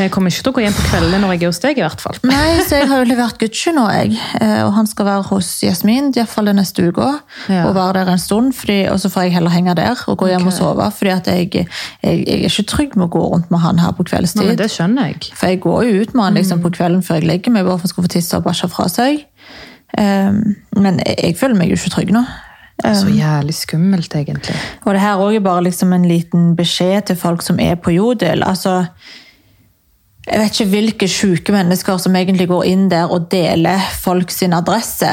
Jeg 0.00 0.10
kommer 0.14 0.32
ikke 0.32 0.44
til 0.44 0.52
å 0.52 0.56
gå 0.56 0.62
hjem 0.64 0.76
på 0.76 0.84
kveldene 0.88 1.20
når 1.22 1.34
jeg 1.34 1.42
er 1.42 1.50
hos 1.50 1.60
deg. 1.62 1.78
i 1.78 1.84
hvert 1.84 2.02
fall. 2.02 2.18
Nei, 2.26 2.60
så 2.66 2.80
jeg 2.80 2.88
har 2.90 3.02
jo 3.02 3.08
levert 3.10 3.38
Gucci 3.40 3.72
nå, 3.76 3.84
jeg. 3.94 4.16
Eh, 4.40 4.60
og 4.64 4.72
han 4.76 4.88
skal 4.90 5.08
være 5.08 5.26
hos 5.30 5.50
Jasmin 5.64 6.10
iallfall 6.16 6.50
neste 6.56 6.88
uka. 6.88 7.10
Ja. 7.52 7.66
Og 7.68 7.74
være 7.76 8.00
der 8.00 8.12
en 8.14 8.22
stund. 8.22 8.52
Fordi, 8.56 8.80
og 8.92 9.00
så 9.02 9.12
får 9.12 9.28
jeg 9.28 9.36
heller 9.38 9.54
henge 9.54 9.76
der 9.78 10.04
og 10.10 10.18
gå 10.20 10.30
hjem 10.32 10.46
okay. 10.46 10.52
og 10.52 10.58
sove. 10.58 10.90
fordi 10.98 11.14
at 11.14 11.30
jeg, 11.30 11.48
jeg, 11.54 11.68
jeg, 12.02 12.26
er 12.26 12.46
ikke 12.50 12.68
trygg 12.74 12.98
med 12.98 13.08
å 13.08 13.12
gå 13.16 13.24
rundt 13.34 13.50
med 13.52 13.64
han 13.64 13.82
her 13.82 13.94
på 13.96 14.06
kveldstid. 14.10 14.44
Nei, 14.46 14.58
det 14.58 14.70
skjønner 14.72 15.12
jeg. 15.12 15.32
For 15.34 15.52
jeg 15.52 15.62
går 15.64 15.88
jo 15.88 16.04
ut 16.04 16.14
med 16.14 16.26
han 16.26 16.38
liksom, 16.40 16.62
på 16.64 16.74
kvelden 16.76 17.02
før 17.06 17.20
jeg 17.20 17.30
legger 17.30 17.54
meg, 17.54 17.66
bare 17.68 17.82
for 17.82 18.00
å 18.00 18.06
få 18.06 18.14
tisse 18.16 18.38
og 18.38 18.46
bæsje 18.46 18.70
fra 18.72 18.88
seg. 18.90 19.24
Um, 19.98 20.54
men 20.78 21.00
jeg, 21.02 21.16
jeg, 21.18 21.36
føler 21.40 21.58
meg 21.58 21.72
jo 21.72 21.78
ikke 21.80 21.92
trygg 21.96 22.14
nå. 22.14 22.24
Så 22.80 23.10
jævlig 23.12 23.54
skummelt, 23.54 24.14
egentlig. 24.16 24.54
Og 24.88 24.94
det 24.96 25.02
her 25.02 25.20
er 25.20 25.42
bare 25.44 25.64
liksom 25.66 25.92
en 25.92 26.06
liten 26.08 26.54
beskjed 26.56 27.10
til 27.10 27.18
folk 27.20 27.42
som 27.44 27.60
er 27.60 27.74
på 27.76 27.92
Jodel. 27.92 28.42
altså 28.42 28.86
jeg 30.26 30.40
vet 30.40 30.54
ikke 30.54 30.70
hvilke 30.70 31.08
syke 31.08 31.52
mennesker 31.54 32.00
som 32.02 32.16
egentlig 32.16 32.48
går 32.50 32.66
inn 32.68 32.88
der 32.92 33.12
og 33.12 33.30
deler 33.32 33.80
folk 34.02 34.32
sin 34.34 34.52
adresse. 34.56 35.08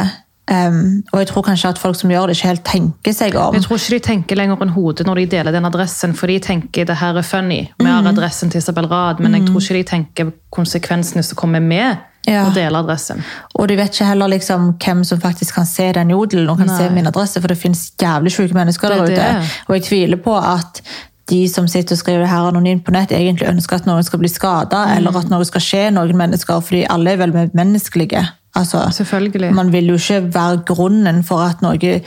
Um, 0.48 1.04
og 1.12 1.20
jeg 1.20 1.28
tror 1.28 1.44
kanskje 1.44 1.70
at 1.74 1.80
folk 1.80 1.98
som 2.00 2.12
gjør 2.12 2.30
det, 2.30 2.38
ikke 2.38 2.48
helt 2.48 2.64
tenker 2.68 3.16
seg 3.16 3.36
om. 3.36 3.56
Jeg 3.56 3.66
tror 3.66 3.82
ikke 3.82 3.98
de 3.98 4.04
tenker 4.06 4.40
lenger 4.40 4.62
enn 4.64 4.72
hodet 4.72 5.08
når 5.08 5.20
de 5.20 5.26
deler 5.34 5.56
den 5.56 5.68
adressen, 5.68 6.14
for 6.16 6.32
de 6.32 6.38
tenker 6.44 6.88
det 6.88 6.96
her 7.02 7.20
er 7.20 7.26
funny. 7.28 7.66
Vi 7.80 7.88
har 7.90 8.06
mm. 8.06 8.12
adressen 8.14 8.54
til 8.54 8.64
Isabel 8.64 8.88
Rad, 8.88 9.20
men 9.24 9.36
jeg 9.36 9.48
tror 9.50 9.64
ikke 9.64 9.80
de 9.80 9.90
tenker 9.92 10.32
konsekvensene 10.56 11.24
som 11.24 11.40
kommer 11.40 11.64
med 11.64 12.06
Ja. 12.28 12.42
og 12.44 12.56
dele 12.56 12.76
adressen. 12.76 13.24
Og 13.56 13.70
de 13.70 13.78
vet 13.80 13.94
ikke 13.94 14.06
heller 14.06 14.28
liksom 14.28 14.74
hvem 14.84 15.04
som 15.08 15.20
faktisk 15.20 15.56
kan 15.56 15.66
se 15.66 15.94
den 15.96 16.10
jodelen 16.12 16.50
og 16.50 16.58
kan 16.58 16.68
Nei. 16.68 16.78
se 16.78 16.90
min 16.92 17.08
adresse, 17.08 17.40
for 17.40 17.48
det 17.48 17.58
finnes 17.58 17.92
jævlig 18.02 18.32
syke 18.32 18.54
mennesker 18.54 18.90
der 18.90 19.04
ute. 19.04 19.28
Og 19.68 19.76
jeg 19.76 19.84
tviler 19.84 20.18
på 20.18 20.36
at 20.36 20.82
de 21.30 21.48
som 21.52 21.68
sitter 21.68 21.96
og 21.96 22.00
skriver 22.00 22.26
her 22.26 22.48
anonymt 22.48 22.86
på 22.86 22.92
nett, 22.96 23.12
egentlig 23.12 23.50
ønsker 23.50 23.76
at 23.82 23.86
noen 23.90 24.04
skal 24.04 24.20
bli 24.20 24.30
skada, 24.32 24.86
Mm. 24.88 24.98
eller 24.98 25.18
at 25.20 25.30
noe 25.30 25.46
skal 25.46 25.62
skje 25.62 25.92
noen 25.94 26.16
mennesker, 26.18 26.62
fordi 26.62 26.86
alle 26.90 27.12
er 27.12 27.18
vel 27.18 27.34
menneskelige. 27.54 28.28
Altså, 28.56 28.86
Selvfølgelig. 28.92 29.54
Man 29.54 29.72
vil 29.72 29.88
jo 29.88 29.94
ikke 29.96 30.34
være 30.34 30.64
grunnen 30.66 31.24
for 31.24 31.40
at 31.44 31.62
noe 31.62 32.02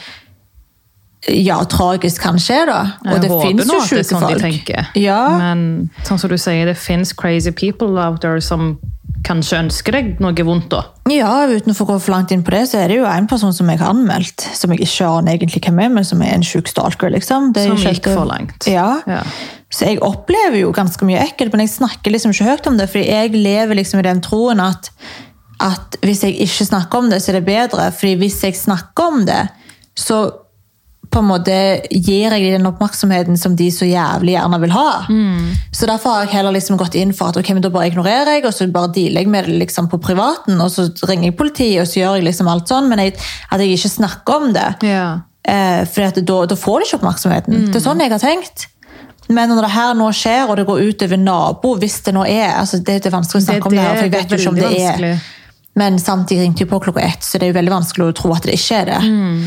ja, 1.29 1.59
tragisk 1.69 2.23
kan 2.23 2.39
skje, 2.41 2.63
da. 2.67 2.79
Og 3.05 3.13
Jeg 3.13 3.23
det 3.27 3.31
fins 3.43 3.67
jo 3.69 3.81
sjuke 3.85 4.05
sånn 4.09 4.23
folk. 4.25 4.39
de 4.39 4.41
tenker. 4.47 4.87
Ja. 4.97 5.19
Men 5.37 5.91
sånn 6.09 6.19
som 6.19 6.31
du 6.33 6.39
sier, 6.41 6.65
det 6.71 6.79
finnes 6.81 7.13
crazy 7.13 7.51
people 7.53 7.99
out 8.01 8.23
there 8.23 8.41
som 8.41 8.79
kanskje 9.27 9.61
ønsker 9.65 9.97
deg 9.97 10.11
noe 10.23 10.47
vondt. 10.47 10.71
da. 10.73 10.83
Ja, 11.11 11.33
uten 11.51 11.73
å 11.73 11.77
få 11.77 11.87
gå 11.89 11.97
for 12.01 12.15
langt 12.15 12.33
inn 12.35 12.45
på 12.47 12.55
det, 12.55 12.65
så 12.71 12.81
er 12.81 12.93
det 12.93 13.01
jo 13.01 13.07
en 13.09 13.29
person 13.31 13.55
som 13.55 13.69
jeg 13.71 13.81
har 13.81 13.93
anmeldt, 13.93 14.47
som 14.57 14.73
jeg 14.73 14.85
ikke 14.87 15.09
aner 15.09 15.37
egentlig 15.37 15.63
hvem 15.67 15.81
er, 15.85 15.95
men 15.97 16.07
som 16.07 16.23
er 16.25 16.35
en 16.37 16.47
sjuk 16.47 16.71
stalker, 16.71 17.13
liksom. 17.15 17.53
Det 17.57 17.67
Som 17.69 17.81
gikk 17.81 18.11
for 18.11 18.29
langt. 18.29 18.69
Ja. 18.71 19.01
Ja. 19.11 19.23
Så 19.71 19.87
jeg 19.87 20.01
opplever 20.03 20.59
jo 20.59 20.73
ganske 20.75 21.07
mye 21.07 21.23
ekkelt, 21.29 21.55
men 21.55 21.65
jeg 21.67 21.77
snakker 21.77 22.15
liksom 22.15 22.35
ikke 22.35 22.49
høyt 22.49 22.71
om 22.71 22.79
det, 22.81 22.89
fordi 22.91 23.07
jeg 23.07 23.35
lever 23.37 23.79
liksom 23.79 24.03
i 24.03 24.07
den 24.09 24.23
troen 24.25 24.63
at, 24.65 24.91
at 25.63 26.01
hvis 26.03 26.25
jeg 26.27 26.41
ikke 26.43 26.71
snakker 26.73 27.05
om 27.05 27.11
det, 27.13 27.21
så 27.23 27.31
er 27.31 27.39
det 27.39 27.47
bedre. 27.47 27.91
Fordi 27.95 28.17
hvis 28.23 28.41
jeg 28.43 28.59
snakker 28.59 29.13
om 29.13 29.27
det, 29.29 29.45
så 29.99 30.25
på 31.11 31.19
en 31.19 31.27
måte 31.27 31.55
gir 31.91 32.31
jeg 32.31 32.45
dem 32.45 32.61
den 32.61 32.69
oppmerksomheten 32.71 33.39
som 33.39 33.57
de 33.59 33.67
så 33.75 33.89
jævlig 33.89 34.37
gjerne 34.37 34.61
vil 34.63 34.75
ha. 34.75 34.91
Så 35.75 35.89
derfor 35.91 36.15
har 36.15 36.27
jeg 36.27 36.35
heller 36.37 36.55
liksom 36.55 36.79
gått 36.79 36.95
inn 36.99 37.15
for 37.17 37.33
at 37.33 37.41
ok, 37.41 37.51
men 37.57 37.65
da 37.65 37.73
bare 37.75 37.89
ignorerer 37.91 38.37
jeg, 38.37 38.45
og 38.47 38.55
så 38.55 38.69
bare 38.71 38.93
dealer 38.95 39.25
jeg 39.25 39.33
med 39.33 39.49
det 39.49 39.57
liksom 39.65 39.91
på 39.91 39.99
privaten, 40.03 40.61
og 40.63 40.71
så 40.71 40.87
ringer 41.11 41.31
jeg 41.31 41.39
politiet, 41.41 41.81
og 41.83 41.91
så 41.91 42.03
gjør 42.03 42.21
jeg 42.21 42.29
liksom 42.29 42.51
alt 42.53 42.71
sånn, 42.71 42.87
men 42.91 43.03
jeg, 43.03 43.17
at 43.51 43.63
jeg 43.63 43.75
ikke 43.75 43.93
snakker 43.97 44.45
om 44.45 44.55
det. 44.55 44.69
Ja. 44.87 45.09
Eh, 45.43 45.83
for 45.91 46.21
da, 46.21 46.39
da 46.47 46.59
får 46.59 46.79
de 46.79 46.87
ikke 46.89 47.01
oppmerksomheten. 47.01 47.67
Det 47.73 47.81
er 47.81 47.87
sånn 47.89 48.05
jeg 48.05 48.15
har 48.15 48.23
tenkt. 48.23 48.69
Men 49.31 49.51
når 49.51 49.67
det 49.67 49.75
her 49.75 49.99
nå 49.99 50.09
skjer, 50.15 50.47
og 50.51 50.57
det 50.59 50.67
går 50.67 50.87
ut 50.87 51.05
over 51.07 51.21
nabo, 51.23 51.75
hvis 51.79 52.01
det 52.07 52.15
nå 52.17 52.25
er 52.27 52.57
altså 52.59 52.81
Det, 52.83 52.99
det 52.99 53.11
er 53.11 53.15
vanskelig 53.15 53.43
å 53.43 53.47
snakke 53.47 53.71
om 53.71 53.77
det 53.77 53.85
her, 53.85 53.99
for 53.99 54.07
jeg 54.09 54.15
vet 54.17 54.33
jo 54.33 54.39
ikke 54.41 54.51
om 54.51 54.59
det 54.59 54.65
er 54.67 54.73
vanskelig. 54.75 55.13
Men 55.81 55.99
samtidig 56.03 56.43
ringte 56.43 56.65
jeg 56.65 56.71
på 56.71 56.81
klokka 56.83 57.03
ett, 57.07 57.23
så 57.23 57.39
det 57.39 57.47
er 57.47 57.53
jo 57.53 57.59
veldig 57.61 57.73
vanskelig 57.73 58.09
å 58.09 58.17
tro 58.19 58.33
at 58.35 58.47
det 58.49 58.57
ikke 58.59 58.81
er 58.81 58.89
det. 58.91 58.99
Mm. 59.07 59.45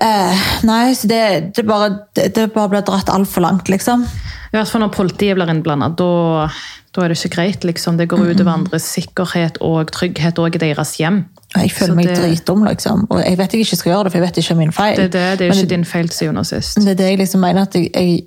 Eh, 0.00 0.44
nei, 0.64 0.92
så 0.96 1.08
det, 1.10 1.22
det, 1.56 1.64
bare, 1.68 1.90
det, 2.16 2.30
det 2.36 2.48
bare 2.54 2.68
blir 2.72 2.84
dratt 2.86 3.10
altfor 3.12 3.42
langt, 3.44 3.68
liksom. 3.68 4.04
I 4.52 4.56
hvert 4.58 4.68
fall 4.68 4.82
når 4.84 4.92
politiet 4.94 5.36
blir 5.38 5.48
innblanda. 5.52 5.88
Da, 5.96 6.48
da 6.92 7.04
er 7.04 7.12
det 7.12 7.18
ikke 7.20 7.34
greit. 7.36 7.64
liksom. 7.64 7.96
Det 8.00 8.08
går 8.10 8.24
utover 8.34 8.52
andres 8.52 8.84
sikkerhet 8.92 9.56
og 9.64 9.92
trygghet 9.94 10.40
òg 10.42 10.58
i 10.58 10.62
deres 10.66 10.96
hjem. 11.00 11.22
Jeg 11.54 11.70
føler 11.72 11.92
Så 11.92 11.96
meg 11.96 12.06
det- 12.08 12.18
dritdum, 12.18 12.64
liksom. 12.68 13.06
Og 13.10 13.22
jeg 13.24 13.38
vet 13.38 13.52
jeg 13.52 13.60
ikke 13.66 13.76
skal 13.76 13.92
gjøre 13.92 14.04
det, 14.04 14.12
for 14.12 14.18
jeg 14.20 14.26
vet 14.28 14.42
ikke 14.42 14.52
om 14.52 14.58
min 14.58 14.72
feil. 14.72 14.96
Det, 14.96 15.04
er 15.04 15.08
det, 15.08 15.38
det 15.38 15.46
er 15.46 15.54
jo 15.54 15.60
ikke 15.62 15.74
din 15.76 15.84
feil 15.84 16.08
til 16.08 16.16
syvende 16.18 16.40
og 16.40 16.46
sist. 16.46 16.76
det 16.80 16.88
er 16.90 16.94
det 17.00 17.08
jeg 17.10 17.18
liksom 17.18 17.40
mener 17.40 17.62
at 17.62 17.74
jeg, 17.74 17.90
jeg 17.94 18.22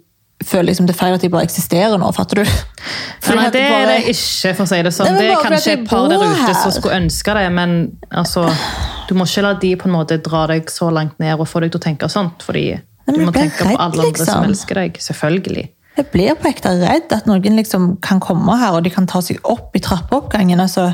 føler 0.45 0.63
liksom 0.69 0.86
det 0.88 0.95
er 0.95 1.00
feil 1.00 1.13
at 1.15 1.24
jeg 1.24 1.31
bare 1.31 1.43
eksisterer 1.48 1.98
nå, 1.98 2.12
fatter 2.13 2.41
du? 2.43 2.45
Fordi 3.25 3.38
Nei, 3.39 3.50
det 3.53 3.62
er 3.62 3.72
bare- 3.74 3.88
det 3.95 4.15
ikke, 4.15 4.53
for 4.55 4.63
å 4.63 4.67
si 4.69 4.81
det 4.86 4.93
sånn. 4.93 5.05
Nei, 5.10 5.13
men 5.13 5.22
Det 5.22 5.31
er 5.31 5.45
kanskje 5.50 5.74
et 5.79 5.88
par 5.89 6.07
der 6.10 6.22
ute 6.25 6.41
her. 6.41 6.53
som 6.62 6.72
skulle 6.72 6.98
ønske 7.01 7.34
det, 7.38 7.45
men 7.51 7.75
altså, 8.12 8.45
du 9.09 9.15
må 9.17 9.27
ikke 9.27 9.45
la 9.45 9.53
de 9.62 9.71
på 9.79 9.89
en 9.89 9.95
måte 9.95 10.17
dra 10.24 10.45
deg 10.51 10.69
så 10.71 10.89
langt 10.93 11.17
ned 11.21 11.39
og 11.39 11.47
få 11.50 11.62
deg 11.63 11.74
til 11.74 11.81
å 11.81 11.85
tenke 11.85 12.09
sånt, 12.12 12.45
fordi 12.45 12.67
du 13.05 13.19
må 13.21 13.33
tenke 13.33 13.59
tenke 13.59 13.75
på 13.75 13.81
alle 13.81 14.07
andre 14.09 14.17
som 14.17 14.25
liksom. 14.25 14.47
elsker 14.50 14.81
deg. 14.81 15.01
Selvfølgelig. 15.01 15.65
Jeg 15.95 16.09
blir 16.12 16.33
på 16.39 16.50
ekte 16.50 16.74
redd 16.81 17.13
at 17.15 17.27
noen 17.29 17.59
liksom 17.59 17.93
kan 18.03 18.19
komme 18.24 18.57
her 18.59 18.75
og 18.75 18.83
de 18.83 18.91
kan 18.91 19.07
ta 19.07 19.21
seg 19.24 19.39
opp 19.47 19.75
i 19.77 19.83
trappeoppgangen. 19.83 20.59
Altså. 20.59 20.89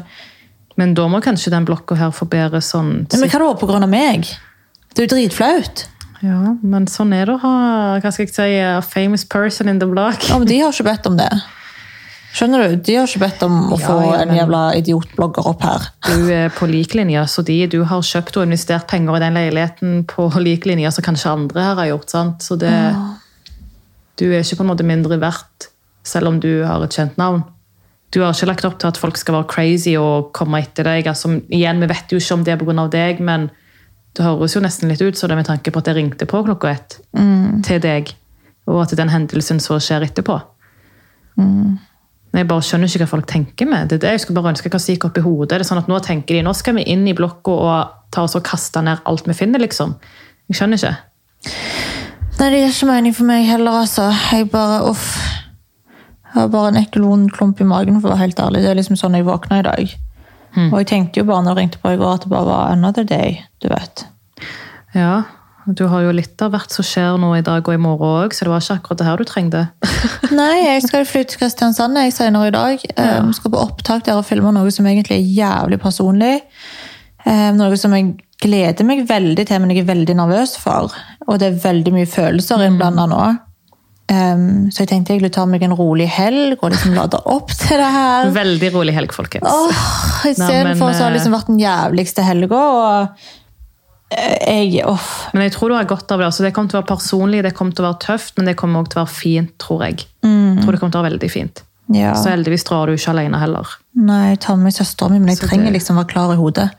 Men 0.78 0.94
da 0.98 1.08
må 1.10 1.22
kanskje 1.24 1.54
den 1.54 1.66
blokka 1.68 1.98
her 1.98 2.12
få 2.16 2.28
bedre 2.30 2.62
sånn 2.64 3.08
Men 3.10 3.32
hva 3.32 3.42
da 3.42 3.50
på 3.58 3.70
grunn 3.70 3.88
av 3.88 3.92
meg? 3.92 4.30
Det 4.92 5.04
er 5.04 5.08
jo 5.08 5.16
dritflaut. 5.16 5.88
Ja, 6.22 6.54
men 6.62 6.86
sånn 6.92 7.16
er 7.18 7.26
det 7.26 7.40
å 7.40 7.42
ha 7.42 7.56
hva 8.04 8.12
skal 8.14 8.28
jeg 8.28 8.34
si, 8.36 8.60
a 8.62 8.82
famous 8.86 9.24
person 9.26 9.72
in 9.72 9.80
the 9.82 9.88
block. 9.90 10.22
Ja, 10.30 10.38
men 10.38 10.50
de 10.50 10.60
har 10.62 10.76
ikke 10.76 10.90
bedt 10.92 11.10
om 11.10 11.18
det. 11.18 11.32
Skjønner 12.32 12.64
du? 12.72 12.76
De 12.80 12.96
har 12.96 13.10
ikke 13.10 13.20
bedt 13.26 13.42
om 13.44 13.56
å 13.74 13.78
Ja, 13.80 13.88
få 13.88 13.96
ja, 14.06 14.12
en 14.22 14.30
men- 14.32 14.38
jævla 14.40 14.62
idiotblogger 14.80 15.48
opp 15.52 15.62
her. 15.68 15.88
Du 16.08 16.30
er 16.32 16.50
på 16.56 16.68
lik 16.70 16.94
linje, 16.96 17.24
så 17.28 17.44
de 17.44 17.58
du 17.68 17.84
har 17.84 18.02
kjøpt 18.02 18.38
og 18.38 18.44
investert 18.48 18.88
penger 18.88 19.18
i 19.18 19.20
den 19.20 19.34
leiligheten 19.36 20.06
på 20.08 20.30
lik 20.48 20.66
linje, 20.66 20.92
som 20.96 21.04
kanskje 21.04 21.32
andre 21.34 21.62
her 21.62 21.76
har 21.76 21.90
gjort, 21.92 22.10
sant? 22.10 22.40
Så 22.42 22.58
det, 22.58 22.72
du 24.18 24.30
er 24.32 24.40
ikke 24.46 24.58
på 24.62 24.64
en 24.64 24.72
måte 24.72 24.88
mindre 24.88 25.20
verdt, 25.20 25.68
selv 26.04 26.28
om 26.32 26.40
du 26.40 26.64
har 26.64 26.82
et 26.84 26.96
kjent 26.96 27.18
navn. 27.20 27.44
Du 28.12 28.22
har 28.22 28.34
ikke 28.34 28.48
lagt 28.48 28.66
opp 28.66 28.80
til 28.80 28.88
at 28.88 28.98
folk 29.00 29.18
skal 29.18 29.36
være 29.36 29.48
crazy 29.48 29.94
og 30.00 30.32
komme 30.36 30.60
etter 30.60 30.84
deg. 30.84 31.06
Altså, 31.08 31.30
igjen, 31.52 31.80
vi 31.80 31.88
vet 31.88 32.12
jo 32.12 32.18
ikke 32.20 32.34
om 32.34 32.44
det 32.44 32.56
er 32.56 32.80
av 32.80 32.90
deg, 32.92 33.20
men 33.24 33.50
det 34.16 34.26
høres 34.26 34.56
jo 34.56 34.60
nesten 34.64 34.90
litt 34.92 35.02
ut 35.02 35.16
som 35.16 35.30
det 35.30 35.38
med 35.38 35.48
tanke 35.48 35.72
på 35.72 35.80
at 35.80 35.88
jeg 35.88 35.96
ringte 35.96 36.26
på 36.28 36.42
klokka 36.44 36.72
ett 36.72 36.98
til 37.64 37.80
deg, 37.80 38.12
og 38.68 38.82
at 38.84 38.96
den 38.98 39.10
hendelsen 39.10 39.60
så 39.64 39.80
skjer 39.80 40.04
etterpå. 40.08 40.40
Jeg 42.32 42.48
bare 42.48 42.64
skjønner 42.64 42.88
ikke 42.88 43.04
hva 43.04 43.10
folk 43.12 43.28
tenker 43.28 43.68
med. 43.68 43.90
Det 43.90 43.98
er 43.98 44.04
det 44.06 44.12
jeg 44.16 44.24
skulle 44.24 44.40
bare 44.40 44.54
ønske 44.54 44.72
hva 44.72 44.80
som 44.80 44.94
gikk 44.94 45.10
opp 45.10 45.18
i 45.20 45.24
hodet. 45.26 45.50
Det 45.52 45.66
er 45.66 45.68
sånn 45.68 45.82
at 45.82 45.90
Nå 45.92 45.98
tenker 46.06 46.38
de 46.38 46.44
nå 46.46 46.54
skal 46.56 46.78
vi 46.78 46.86
inn 46.88 47.04
i 47.12 47.16
blokka 47.18 47.56
og 47.56 47.98
ta 48.16 48.24
oss 48.24 48.38
og 48.40 48.46
kaste 48.48 48.84
ned 48.86 49.04
alt 49.08 49.28
vi 49.28 49.36
finner, 49.36 49.60
liksom. 49.60 49.98
Jeg 50.52 50.60
skjønner 50.60 50.80
ikke. 50.80 50.94
Nei, 52.40 52.48
det 52.48 52.62
gir 52.62 52.72
ikke 52.72 52.88
mening 52.90 53.16
for 53.18 53.28
meg 53.28 53.44
heller, 53.50 53.82
altså. 53.84 54.08
Jeg 54.32 54.48
bare, 54.54 54.80
uff. 54.88 55.10
Jeg 56.32 56.38
har 56.38 56.48
bare 56.54 56.72
en 56.72 56.80
ekkel 56.80 57.04
vond 57.04 57.28
klump 57.36 57.60
i 57.60 57.68
magen, 57.68 58.00
for 58.00 58.08
å 58.08 58.16
være 58.16 58.24
helt 58.24 58.40
ærlig. 58.40 58.64
Det 58.64 58.72
er 58.72 58.80
liksom 58.80 59.00
sånn 59.00 59.20
jeg 59.20 59.28
våkna 59.28 59.60
i 59.60 59.68
dag. 59.68 59.94
Og 60.72 60.80
jeg 60.82 60.88
tenkte 60.88 61.22
jo 61.22 61.28
bare 61.28 61.44
når 61.44 61.54
jeg 61.54 61.60
ringte 61.62 61.84
på 61.84 61.92
i 61.92 62.00
går, 62.00 62.16
at 62.16 62.26
det 62.26 62.32
bare 62.32 62.48
var 62.48 62.72
another 62.72 63.04
day, 63.08 63.42
du 63.64 63.68
vet. 63.72 64.06
Ja, 64.96 65.24
du 65.66 65.84
har 65.92 66.06
jo 66.06 66.14
litt 66.16 66.42
av 66.42 66.54
hvert 66.56 66.74
som 66.74 66.86
skjer 66.86 67.20
nå 67.22 67.32
i 67.38 67.44
dag 67.46 67.62
og 67.62 67.76
i 67.76 67.82
morgen 67.82 68.24
òg, 68.24 68.34
så 68.34 68.48
det 68.48 68.54
var 68.54 68.64
ikke 68.64 68.78
akkurat 68.80 69.02
det 69.02 69.08
her 69.08 69.22
du 69.22 69.28
trengte. 69.30 69.62
Nei, 70.40 70.56
jeg 70.64 70.86
skal 70.88 71.06
flytte 71.06 71.36
til 71.36 71.44
Kristiansand 71.44 72.00
jeg 72.02 72.16
senere 72.16 72.50
i 72.50 72.56
dag. 72.56 72.88
Um, 72.98 73.30
skal 73.36 73.54
på 73.54 73.62
opptak 73.62 74.08
der 74.08 74.18
og 74.18 74.26
filme 74.28 74.54
noe 74.56 74.74
som 74.74 74.90
egentlig 74.90 75.20
er 75.20 75.30
jævlig 75.42 75.82
personlig. 75.84 76.34
Um, 77.26 77.60
noe 77.60 77.78
som 77.78 77.94
jeg 77.98 78.16
gleder 78.42 78.88
meg 78.88 79.06
veldig 79.10 79.46
til, 79.46 79.62
men 79.62 79.74
jeg 79.74 79.84
er 79.84 79.92
veldig 79.92 80.18
nervøs 80.18 80.58
for. 80.62 80.96
Og 81.28 81.40
det 81.42 81.52
er 81.52 81.64
veldig 81.64 81.94
mye 81.94 82.10
følelser 82.10 82.66
innblanda 82.66 83.06
nå. 83.12 83.24
Um, 84.12 84.72
så 84.74 84.82
jeg 84.82 84.90
tenkte 84.90 85.14
jeg 85.14 85.22
ville 85.22 85.32
ta 85.32 85.46
meg 85.48 85.62
en 85.64 85.76
rolig 85.78 86.10
helg 86.12 86.58
og 86.60 86.74
liksom 86.74 86.98
lade 86.98 87.22
opp 87.32 87.54
til 87.62 87.78
det 87.80 87.92
her. 87.94 88.32
Veldig 88.36 88.72
rolig 88.74 88.96
helg, 88.98 89.14
folkens. 89.16 89.46
Oh, 89.46 89.86
Istedenfor 90.28 90.92
så 90.96 91.06
har 91.06 91.14
det 91.14 91.20
liksom 91.22 91.32
eh, 91.32 91.38
vært 91.38 91.54
den 91.54 91.62
jævligste 91.62 92.26
helga. 92.26 92.64
Eh, 94.12 94.68
jeg 94.68 94.86
Uff. 94.90 95.28
Men 95.34 95.44
jeg 95.48 95.54
tror 95.56 95.72
du 95.72 95.76
har 95.78 95.86
godt 95.88 96.12
av 96.12 96.20
det. 96.20 96.26
Altså, 96.28 96.44
det 96.44 96.54
kommer 96.54 96.70
til 96.72 96.80
å 96.80 96.82
være 96.82 96.92
personlig, 96.96 97.44
det 97.46 97.54
kommer 97.56 97.76
til 97.76 97.86
å 97.86 97.90
være 97.92 98.02
tøft, 98.04 98.38
men 98.38 98.50
det 98.50 98.58
kommer 98.60 98.82
også 98.82 98.92
til 98.96 99.00
å 99.02 99.06
være 99.06 99.16
fint, 99.18 99.52
tror 99.62 99.84
jeg. 99.88 100.06
Jeg 100.24 100.64
tror 100.64 100.72
det 100.76 100.80
kommer 100.82 100.92
til 100.96 101.00
å 101.00 101.04
være 101.06 101.12
veldig 101.14 101.32
fint. 101.32 101.64
Ja. 101.92 102.14
Så 102.16 102.30
heldigvis 102.32 102.64
drar 102.68 102.88
du 102.88 102.94
ikke 102.96 103.12
alene 103.12 103.40
heller. 103.40 103.68
Nei, 104.00 104.30
jeg 104.32 104.40
tar 104.46 104.56
med 104.60 104.76
søstera 104.76 105.10
mi, 105.12 105.20
men 105.20 105.34
jeg 105.34 105.42
Så 105.42 105.48
trenger 105.50 105.66
det- 105.72 105.74
liksom 105.80 105.98
å 105.98 106.04
være 106.04 106.12
klar 106.14 106.34
i 106.34 106.38
hodet. 106.40 106.70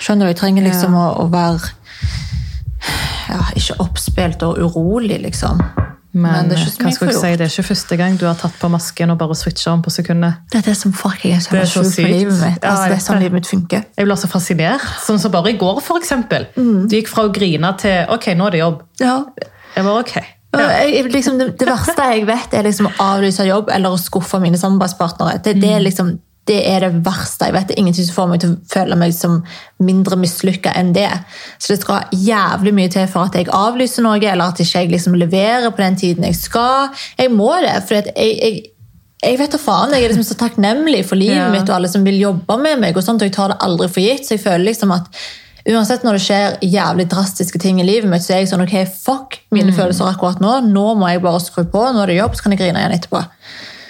Skjønner 0.00 0.26
du? 0.26 0.32
Jeg 0.32 0.36
trenger 0.36 0.62
liksom 0.62 0.94
å, 0.94 1.04
å 1.22 1.30
være 1.30 1.70
ja, 3.28 3.42
Ikke 3.56 3.76
oppspilt 3.82 4.42
og 4.42 4.58
urolig, 4.58 5.20
liksom. 5.22 5.62
Men, 6.16 6.48
det 6.48 6.56
er 6.56 6.62
si, 7.12 7.32
det 7.36 7.44
er 7.44 7.50
ikke 7.50 7.66
første 7.66 7.96
gang 8.00 8.14
du 8.16 8.24
har 8.24 8.36
tatt 8.40 8.54
på 8.56 8.70
masken 8.72 9.12
og 9.12 9.18
bare 9.20 9.34
switcha 9.36 9.74
om 9.74 9.82
på 9.84 9.92
sekundet. 9.92 10.38
Det 10.52 10.62
er 10.62 10.70
det 10.70 10.76
som 10.80 10.94
fucking 10.96 11.34
er 11.36 11.42
så 11.44 11.52
Det 11.52 11.60
er 11.60 11.68
så 11.68 11.82
sykt. 11.84 12.08
livet 12.08 12.38
mitt. 12.40 12.62
Ja, 12.62 12.70
Altså, 12.70 12.86
jeg 12.86 12.92
det 12.94 12.96
er 12.96 13.04
sånn 13.04 13.20
livet 13.20 13.36
mitt 13.36 13.50
funker. 13.50 13.84
Jeg 13.98 14.08
blir 14.08 14.20
så 14.22 14.30
fascinert. 14.32 14.86
Sånn 15.04 15.20
som 15.20 15.34
bare 15.34 15.52
i 15.52 15.58
går, 15.60 15.82
for 15.84 16.00
eksempel. 16.00 16.48
Mm. 16.56 16.86
Du 16.88 16.96
gikk 16.96 17.12
fra 17.12 17.26
å 17.28 17.32
grine 17.36 17.74
til 17.82 18.08
ok, 18.16 18.30
nå 18.38 18.48
er 18.48 18.56
det 18.56 18.62
jobb. 18.62 18.80
Ja. 19.02 19.18
Jeg 19.76 19.84
bare 19.84 20.06
ok. 20.06 20.14
Ja. 20.56 20.70
Jeg, 20.86 21.04
liksom, 21.12 21.36
det, 21.38 21.50
det 21.60 21.68
verste 21.68 22.08
jeg 22.14 22.24
vet, 22.30 22.54
er 22.56 22.64
liksom 22.64 22.88
å 22.88 22.94
avlyse 23.10 23.44
jobb 23.44 23.68
eller 23.74 23.92
å 23.92 24.00
skuffe 24.00 24.40
mine 24.40 24.56
samarbeidspartnere. 24.60 25.42
Det, 25.44 25.58
det, 25.60 25.74
er 25.76 25.84
liksom, 25.84 26.14
det 26.46 26.60
er 26.70 26.84
det 26.84 27.02
verste 27.06 27.48
jeg 27.48 27.54
vet. 27.56 27.66
Det 27.68 27.74
er 27.74 27.80
ingenting 27.82 28.06
som 28.06 28.14
får 28.20 28.28
meg 28.30 28.40
til 28.42 28.52
å 28.54 28.58
føle 28.70 28.98
meg 29.00 29.14
som 29.16 29.40
mindre 29.82 30.18
mislykka 30.20 30.72
enn 30.78 30.92
det. 30.94 31.08
Så 31.58 31.72
det 31.74 31.80
skal 31.82 32.12
jævlig 32.14 32.72
mye 32.76 32.92
til 32.92 33.08
for 33.10 33.26
at 33.26 33.34
jeg 33.38 33.48
avlyser 33.50 34.06
noe, 34.06 34.20
eller 34.22 34.52
at 34.52 34.62
ikke 34.62 34.84
jeg 34.84 34.92
liksom 34.94 35.16
leverer 35.18 35.70
på 35.74 35.82
den 35.82 35.98
tiden 35.98 36.28
jeg 36.28 36.38
skal. 36.38 36.92
Jeg 37.18 37.32
må 37.34 37.50
det, 37.64 37.74
for 37.88 37.98
jeg, 37.98 38.14
jeg, 38.14 38.60
jeg 39.24 39.40
vet 39.40 39.56
da 39.56 39.58
faen, 39.58 39.96
jeg 39.96 40.04
er 40.06 40.14
liksom 40.14 40.28
så 40.28 40.38
takknemlig 40.38 41.02
for 41.08 41.18
livet 41.18 41.40
Ja. 41.40 41.48
mitt 41.50 41.66
og 41.66 41.80
alle 41.80 41.90
som 41.90 42.04
vil 42.06 42.20
jobbe 42.20 42.60
med 42.62 42.78
meg, 42.84 42.96
og 42.96 43.02
sånt, 43.02 43.22
og 43.24 43.30
jeg 43.30 43.34
tar 43.34 43.50
det 43.54 43.58
aldri 43.66 43.88
for 43.90 44.04
gitt. 44.06 44.26
Så 44.28 44.36
jeg 44.36 44.44
føler 44.46 44.70
liksom 44.70 44.94
at 44.94 45.10
Uansett 45.66 46.04
når 46.06 46.14
det 46.14 46.22
skjer 46.22 46.52
jævlig 46.62 47.08
drastiske 47.10 47.58
ting 47.58 47.80
i 47.82 47.84
livet 47.86 48.06
mitt, 48.06 48.22
så 48.22 48.36
er 48.36 48.44
jeg 48.44 48.52
sånn, 48.52 48.62
ok, 48.62 48.74
fuck 48.86 49.40
mine 49.50 49.72
følelser 49.74 50.06
akkurat 50.06 50.38
nå. 50.38 50.60
Nå 50.70 50.84
må 50.94 51.08
jeg 51.10 51.24
bare 51.24 51.40
skru 51.42 51.64
på, 51.72 51.80
nå 51.90 52.04
er 52.04 52.12
det 52.12 52.20
jobb, 52.20 52.36
så 52.38 52.44
kan 52.44 52.54
jeg 52.54 52.60
grine 52.60 52.84
igjen 52.84 52.94
etterpå. 52.94 53.24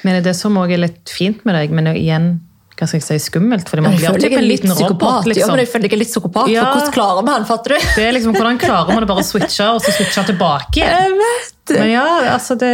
Men 0.06 0.22
det 0.24 0.36
som 0.38 0.56
også 0.60 0.76
er 0.76 0.84
litt 0.86 1.12
fint 1.12 1.42
med 1.48 1.58
deg, 1.58 1.74
men 1.74 1.90
igjen 1.96 2.36
hva 2.76 2.84
skal 2.84 3.00
jeg 3.00 3.06
si, 3.06 3.30
skummelt, 3.30 3.70
fordi 3.72 3.82
man 3.86 3.94
blir 3.96 4.04
er 4.04 4.34
en 4.36 4.44
liten 4.44 4.68
robot. 4.68 4.82
psykopat. 4.82 5.24
Ja, 5.24 5.28
liksom. 5.32 5.52
men 5.54 5.60
jeg 5.62 5.68
føler 5.72 5.86
jeg 5.86 5.96
er 5.96 6.00
litt 6.02 6.10
psykopat, 6.10 6.48
Ja. 6.52 6.64
hvordan 6.74 6.92
klarer 6.92 7.24
man, 7.24 7.46
fatter 7.48 7.72
du? 7.72 7.86
Det 7.96 8.04
er 8.04 8.12
liksom, 8.12 8.34
Hvordan 8.36 8.58
klarer 8.60 8.92
man 8.92 9.06
å 9.06 9.08
bare 9.08 9.24
switche 9.24 9.68
og 9.72 9.80
så 9.80 9.94
switche 9.96 10.26
tilbake 10.28 10.82
igjen? 10.82 10.92
Jeg 10.92 11.16
vet. 11.22 11.78
Men 11.80 11.88
ja, 11.94 12.04
altså 12.34 12.58
det 12.60 12.72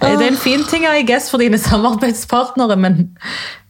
Det 0.00 0.26
er 0.26 0.28
en 0.28 0.36
fin 0.36 0.64
ting 0.68 0.84
I 0.84 1.04
guess, 1.06 1.30
for 1.30 1.38
dine 1.38 1.58
samarbeidspartnere, 1.70 2.76
men 2.76 2.98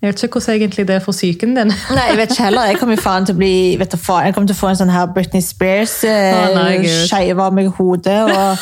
jeg 0.03 0.09
vet 0.09 0.23
ikke 0.23 0.41
hvordan 0.41 0.57
egentlig 0.57 0.87
det 0.89 0.97
er 0.97 1.05
for 1.05 1.13
psyken 1.13 1.55
din. 1.57 1.73
Nei, 1.97 2.07
jeg 2.11 2.17
vet 2.19 2.35
ikke 2.35 2.43
heller. 2.45 2.67
Jeg 2.71 2.79
kommer 2.79 2.97
til 2.97 3.35
å 3.35 3.39
bli 3.39 3.55
vet 3.79 3.93
du, 3.93 3.99
jeg 4.13 4.35
kommer 4.35 4.51
til 4.51 4.57
å 4.57 4.61
få 4.61 4.73
en 4.73 4.81
sånn 4.83 4.93
her 4.93 5.07
Britney 5.15 5.43
Spears-skeive 5.45 7.35
Gud. 7.35 7.45
av 7.47 7.57
meg 7.57 7.71
i 7.71 7.75
hodet. 7.79 8.21
Og 8.27 8.59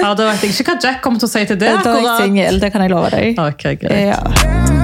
Ja, 0.00 0.14
Da 0.14 0.30
vet 0.30 0.46
jeg 0.46 0.54
ikke 0.54 0.72
hva 0.72 0.80
Jack 0.82 1.02
kommer 1.02 1.18
til 1.22 1.28
å 1.28 1.34
si 1.34 1.44
til 1.44 1.60
det. 1.60 1.74
da 1.84 1.98
er 1.98 2.08
jeg 2.08 2.16
singel, 2.24 2.60
det 2.62 2.72
kan 2.72 2.86
jeg 2.86 2.94
love 2.94 3.10
deg. 3.14 3.38
Ok, 3.38 3.70
greit. 3.82 4.08
Ja. 4.14 4.83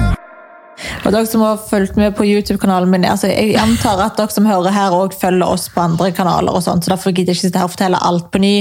Og 1.05 1.11
dere 1.13 1.25
som 1.29 1.41
har 1.45 1.57
fulgt 1.69 1.95
med 1.99 2.15
på 2.17 2.25
YouTube-kanalen 2.27 2.89
min, 2.91 3.05
altså 3.05 3.29
jeg 3.31 3.55
antar 3.61 4.01
at 4.05 4.17
dere 4.19 4.33
som 4.33 4.45
hører 4.49 4.73
her 4.75 4.95
også 4.97 5.19
følger 5.21 5.47
oss 5.47 5.69
på 5.73 5.81
andre 5.83 6.11
kanaler, 6.17 6.53
og 6.57 6.63
sånt, 6.65 6.85
så 6.85 6.93
derfor 6.95 7.11
gidder 7.13 7.33
jeg 7.33 7.39
ikke 7.41 7.47
sitte 7.47 7.61
her 7.61 7.69
og 7.69 7.75
fortelle 7.75 8.01
alt 8.11 8.29
på 8.33 8.41
ny. 8.43 8.53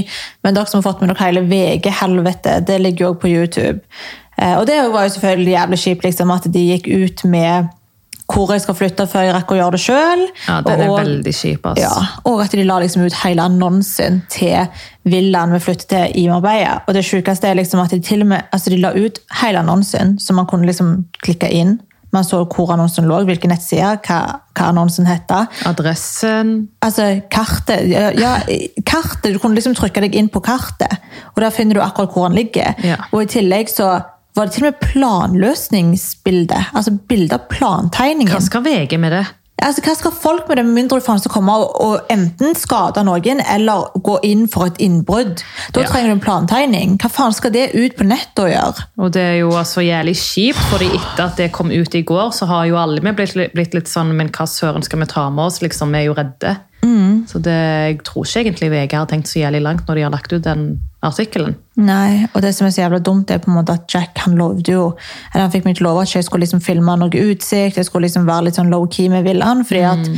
Men 0.44 0.54
dere 0.56 0.66
som 0.70 0.80
har 0.82 0.92
fått 0.92 1.00
med 1.04 1.12
dere 1.14 1.26
hele 1.26 1.44
VG-helvete, 1.50 2.60
det 2.68 2.80
ligger 2.80 3.06
jo 3.06 3.10
også 3.14 3.20
på 3.26 3.34
YouTube. 3.34 3.80
Eh, 4.38 4.56
Og 4.58 4.66
det 4.66 4.78
var 4.92 5.04
jo 5.04 5.16
selvfølgelig 5.16 5.52
jævlig 5.52 5.78
kjipt 5.84 6.04
liksom, 6.08 6.30
at 6.30 6.48
de 6.52 6.66
gikk 6.72 6.88
ut 6.88 7.24
med 7.24 7.68
hvor 8.30 8.52
jeg 8.54 8.62
skal 8.62 8.76
flytte 8.78 9.06
før 9.10 9.24
jeg 9.26 9.34
rekker 9.34 9.56
å 9.56 9.58
gjøre 9.58 9.74
det 9.74 9.80
sjøl. 9.82 10.20
Ja, 10.46 10.60
den 10.62 10.80
er 10.84 10.92
veldig 10.94 11.32
kjip, 11.34 11.64
ass. 11.66 11.80
Ja, 11.82 11.90
og 12.30 12.42
at 12.44 12.52
de 12.54 12.62
la 12.62 12.76
liksom 12.78 13.02
ut 13.02 13.16
hele 13.24 13.42
annonsen 13.42 14.20
til 14.30 14.68
villaen 15.10 15.50
vi 15.56 15.58
flyttet 15.64 15.88
til 15.90 16.14
i 16.22 16.28
Marbella. 16.30 16.76
Og 16.86 16.94
det 16.94 17.02
sjukeste 17.08 17.50
er 17.50 17.58
liksom 17.58 17.82
at 17.82 17.90
de 17.90 17.98
til 18.06 18.22
og 18.22 18.30
med 18.30 18.46
altså 18.54 18.70
de 18.70 18.78
la 18.78 18.92
ut 18.94 19.18
hele 19.42 19.64
annonsen, 19.64 20.14
så 20.22 20.36
man 20.36 20.46
kunne 20.46 20.68
liksom 20.70 20.92
klikke 21.24 21.50
inn. 21.50 21.80
Man 22.14 22.26
så 22.26 22.42
hvor 22.44 22.72
annonsen 22.74 23.06
lå, 23.06 23.20
hvilke 23.28 23.48
nettsider, 23.50 24.00
hva, 24.06 24.20
hva 24.56 24.70
annonsen 24.72 25.06
het. 25.06 25.30
Adressen 25.68 26.68
Altså, 26.82 27.20
kartet, 27.30 27.86
ja, 27.90 28.08
ja, 28.16 28.32
kartet, 28.86 29.32
Du 29.34 29.38
kunne 29.38 29.54
liksom 29.58 29.76
trykke 29.78 30.02
deg 30.06 30.16
inn 30.18 30.30
på 30.32 30.42
kartet, 30.42 30.98
og 31.34 31.42
der 31.44 31.54
finner 31.54 31.78
du 31.78 31.84
akkurat 31.84 32.14
hvor 32.14 32.28
den 32.28 32.40
ligger. 32.40 32.74
Ja. 32.82 32.98
Og 33.12 33.24
i 33.24 33.30
tillegg 33.30 33.70
så 33.70 34.00
var 34.36 34.46
det 34.46 34.54
til 34.54 34.64
og 34.64 34.70
med 34.70 34.80
planløsningsbilde. 34.84 36.58
Altså 36.74 36.94
bilde 37.08 37.36
av 37.36 37.46
plantegningen. 37.50 38.32
Hva 38.32 38.42
skal 38.44 38.64
VG 38.66 38.98
med 39.00 39.14
det? 39.18 39.24
Altså, 39.62 39.82
hva 39.84 39.94
skal 39.94 40.12
folk 40.12 40.48
med 40.48 40.56
det, 40.56 40.64
med 40.66 40.74
mindre 40.74 40.98
du 41.00 41.04
faen 41.04 41.20
skal 41.20 41.32
komme 41.34 41.52
og, 41.52 41.74
og 41.84 42.06
enten 42.12 42.54
skade 42.56 43.02
noen 43.04 43.42
eller 43.44 43.90
gå 44.00 44.18
inn 44.24 44.46
for 44.48 44.70
et 44.70 44.78
innbrudd? 44.80 45.42
Da 45.72 45.82
Ja. 45.82 45.86
trenger 45.90 46.08
du 46.08 46.16
en 46.18 46.20
plantegning. 46.24 46.96
Hva 46.98 47.10
faen 47.12 47.32
skal 47.36 47.52
det 47.52 47.74
ut 47.74 47.96
på 47.98 48.06
nettet 48.08 48.44
å 48.44 48.48
gjøre? 48.48 48.86
Og 48.98 49.12
det 49.12 49.22
er 49.22 49.36
jo 49.42 49.50
altså 49.50 49.84
jævlig 49.84 50.16
kjipt, 50.16 50.62
fordi 50.72 50.88
etter 50.96 51.24
at 51.26 51.36
det 51.36 51.52
kom 51.52 51.70
ut 51.70 51.94
i 51.94 52.02
går, 52.02 52.32
så 52.32 52.46
har 52.46 52.64
jo 52.70 52.76
alle 52.80 53.00
vi 53.04 53.12
blitt, 53.12 53.36
blitt 53.54 53.74
litt 53.74 53.88
sånn 53.88 54.14
Men 54.16 54.28
hva 54.30 54.46
søren 54.48 54.82
skal 54.82 54.98
vi 55.00 55.06
ta 55.06 55.28
med 55.30 55.44
oss? 55.44 55.60
Liksom, 55.60 55.92
Vi 55.92 55.98
er 55.98 56.04
jo 56.08 56.14
redde. 56.14 56.56
Så 57.28 57.38
det, 57.44 57.52
jeg 57.52 57.98
tror 58.06 58.24
ikke 58.24 58.40
egentlig 58.46 58.70
VG 58.72 58.94
har 58.96 59.08
tenkt 59.10 59.28
så 59.28 59.42
jævlig 59.42 59.60
langt 59.64 59.88
når 59.88 59.98
de 59.98 60.04
har 60.06 60.12
lagt 60.14 60.32
ut 60.32 60.44
den 60.44 60.64
artikkelen. 61.04 61.56
Nei, 61.80 62.26
og 62.34 62.42
det 62.44 62.52
som 62.56 62.66
er 62.66 62.74
så 62.74 62.82
jævla 62.82 63.00
dumt, 63.04 63.30
er 63.30 63.40
på 63.40 63.50
en 63.50 63.56
måte 63.56 63.76
at 63.76 63.86
Jack 63.92 64.20
han 64.24 64.36
lovde 64.36 64.74
jo 64.74 64.86
eller 65.32 65.46
han 65.46 65.52
fikk 65.52 65.68
meg 65.68 65.78
til 65.78 65.86
å 65.86 65.90
love 65.90 66.04
at 66.04 66.14
jeg 66.14 66.26
skulle 66.26 66.44
liksom 66.44 66.62
filme 66.64 66.96
noe 67.00 67.24
utsikt, 67.24 67.78
jeg 67.80 67.88
skulle 67.88 68.08
liksom 68.08 68.28
være 68.28 68.48
litt 68.48 68.60
sånn 68.60 68.72
low-key 68.72 69.08
med 69.12 69.24
Villan. 69.28 69.64
fordi 69.64 69.84
at 69.88 70.10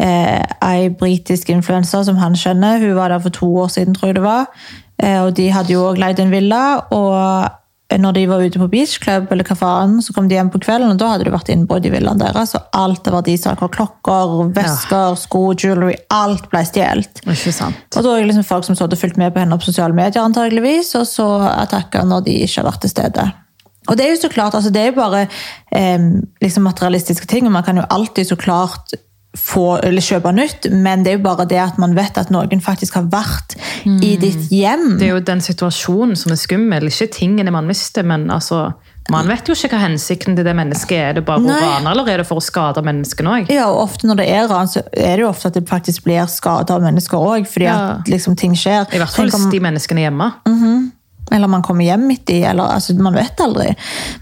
eh, 0.00 0.40
ei 0.64 0.88
britisk 0.88 1.52
influenser 1.52 2.06
som 2.08 2.20
han 2.20 2.36
kjenner, 2.38 2.80
hun 2.80 2.96
var 2.96 3.12
der 3.12 3.24
for 3.24 3.36
to 3.36 3.50
år 3.64 3.72
siden, 3.72 3.96
tror 3.96 4.12
jeg 4.12 4.20
det 4.20 4.26
var, 4.26 4.48
eh, 5.02 5.20
og 5.20 5.34
de 5.36 5.50
hadde 5.52 5.74
jo 5.74 5.86
også 5.90 6.04
leid 6.04 6.24
en 6.24 6.32
villa, 6.32 6.62
og 6.88 7.59
når 7.98 8.12
de 8.14 8.22
var 8.30 8.42
ute 8.44 8.60
på 8.60 8.68
beach 8.70 8.98
club, 9.02 9.26
eller 9.32 9.46
hva 9.46 9.56
faen, 9.58 9.96
så 10.04 10.14
kom 10.14 10.28
de 10.30 10.36
hjem 10.36 10.52
på 10.52 10.60
kvelden, 10.62 10.92
og 10.92 11.00
da 11.00 11.08
hadde 11.12 11.26
det 11.26 11.34
vært 11.34 11.50
innbrudd 11.50 11.88
i 11.88 11.90
villaen 11.90 12.20
deres, 12.20 12.54
og 12.54 12.78
alt 12.78 13.10
av 13.10 13.16
verdisaker, 13.18 13.72
klokker, 13.74 14.36
vesker, 14.54 15.18
sko, 15.18 15.42
jewelry, 15.56 15.96
alt 16.14 16.46
ble 16.52 16.62
sant? 17.56 17.82
Og 17.96 18.06
da 18.06 18.14
er 18.14 18.22
det 18.22 18.30
liksom 18.30 18.46
folk 18.46 18.68
som 18.68 18.78
hadde 18.78 19.00
fulgt 19.00 19.18
med 19.20 19.34
på 19.34 19.42
henne 19.42 19.58
på 19.58 19.70
sosiale 19.70 19.96
medier, 19.96 20.22
antageligvis, 20.22 20.94
og 21.00 21.06
så 21.10 21.28
attacker 21.50 22.06
når 22.06 22.26
de 22.28 22.40
ikke 22.44 22.62
har 22.62 22.70
vært 22.70 22.84
til 22.86 22.94
stede. 22.94 23.28
Og 23.88 23.96
det 23.98 24.06
er 24.06 24.12
jo 24.14 24.22
så 24.22 24.30
klart, 24.30 24.54
altså 24.54 24.70
det 24.70 24.82
er 24.84 24.90
jo 24.92 24.98
bare 25.00 25.24
eh, 25.74 26.10
liksom 26.44 26.66
materialistiske 26.68 27.26
ting, 27.26 27.48
og 27.48 27.56
man 27.56 27.66
kan 27.66 27.80
jo 27.80 27.88
alltid 27.90 28.28
så 28.28 28.38
klart 28.38 28.94
få, 29.36 29.78
eller 29.86 30.02
kjøpe 30.02 30.32
nytt, 30.34 30.66
men 30.74 31.04
det 31.04 31.12
er 31.12 31.18
jo 31.18 31.22
bare 31.22 31.44
det 31.46 31.58
at 31.62 31.76
man 31.78 31.92
vet 31.94 32.16
at 32.18 32.32
noen 32.34 32.60
faktisk 32.64 32.96
har 32.98 33.04
vært 33.12 33.54
i 33.86 34.16
ditt 34.18 34.48
hjem. 34.50 34.96
Det 34.98 35.06
er 35.06 35.12
jo 35.14 35.20
den 35.22 35.42
situasjonen 35.44 36.16
som 36.18 36.32
er 36.34 36.40
skummel, 36.40 36.88
ikke 36.90 37.06
tingene 37.14 37.52
man 37.54 37.68
mister, 37.70 38.02
men 38.06 38.26
altså 38.30 38.72
Man 39.10 39.26
vet 39.26 39.48
jo 39.48 39.54
ikke 39.56 39.72
hva 39.72 39.78
hensikten 39.88 40.36
til 40.38 40.44
det 40.46 40.52
mennesket 40.54 40.92
er. 40.94 41.08
Er 41.08 41.14
det 41.18 41.24
bare 41.26 41.42
å 41.42 41.48
rane, 41.50 41.90
eller 41.90 42.06
er 42.12 42.20
det 42.22 42.26
for 42.28 42.38
å 42.38 42.44
skade 42.44 42.82
menneskene 42.86 43.32
òg? 43.32 43.48
Ja, 43.50 43.64
og 43.72 43.80
ofte 43.88 44.06
når 44.06 44.20
det 44.20 44.26
er 44.30 44.46
ran, 44.46 44.68
så 44.70 44.84
er 44.92 45.16
det 45.16 45.24
jo 45.24 45.30
ofte 45.32 45.50
at 45.50 45.56
det 45.58 45.64
faktisk 45.66 46.04
blir 46.06 46.26
skada 46.30 46.76
av 46.76 46.84
mennesker 46.84 47.18
òg, 47.18 47.48
fordi 47.50 47.66
Ja. 47.66 47.78
at 47.98 48.06
liksom 48.12 48.36
ting 48.38 48.54
skjer. 48.54 48.86
I 48.94 48.98
hvert 49.02 49.10
fall 49.10 49.30
hvis 49.30 49.50
de 49.50 49.60
menneskene 49.60 49.98
er 50.04 50.10
hjemme. 50.10 50.30
Eller 51.32 51.46
man 51.48 51.62
kommer 51.62 51.84
hjem 51.84 52.06
midt 52.06 52.30
i, 52.30 52.42
eller 52.42 52.74
altså, 52.74 52.94
man 52.98 53.14
vet 53.14 53.38
aldri. 53.42 53.74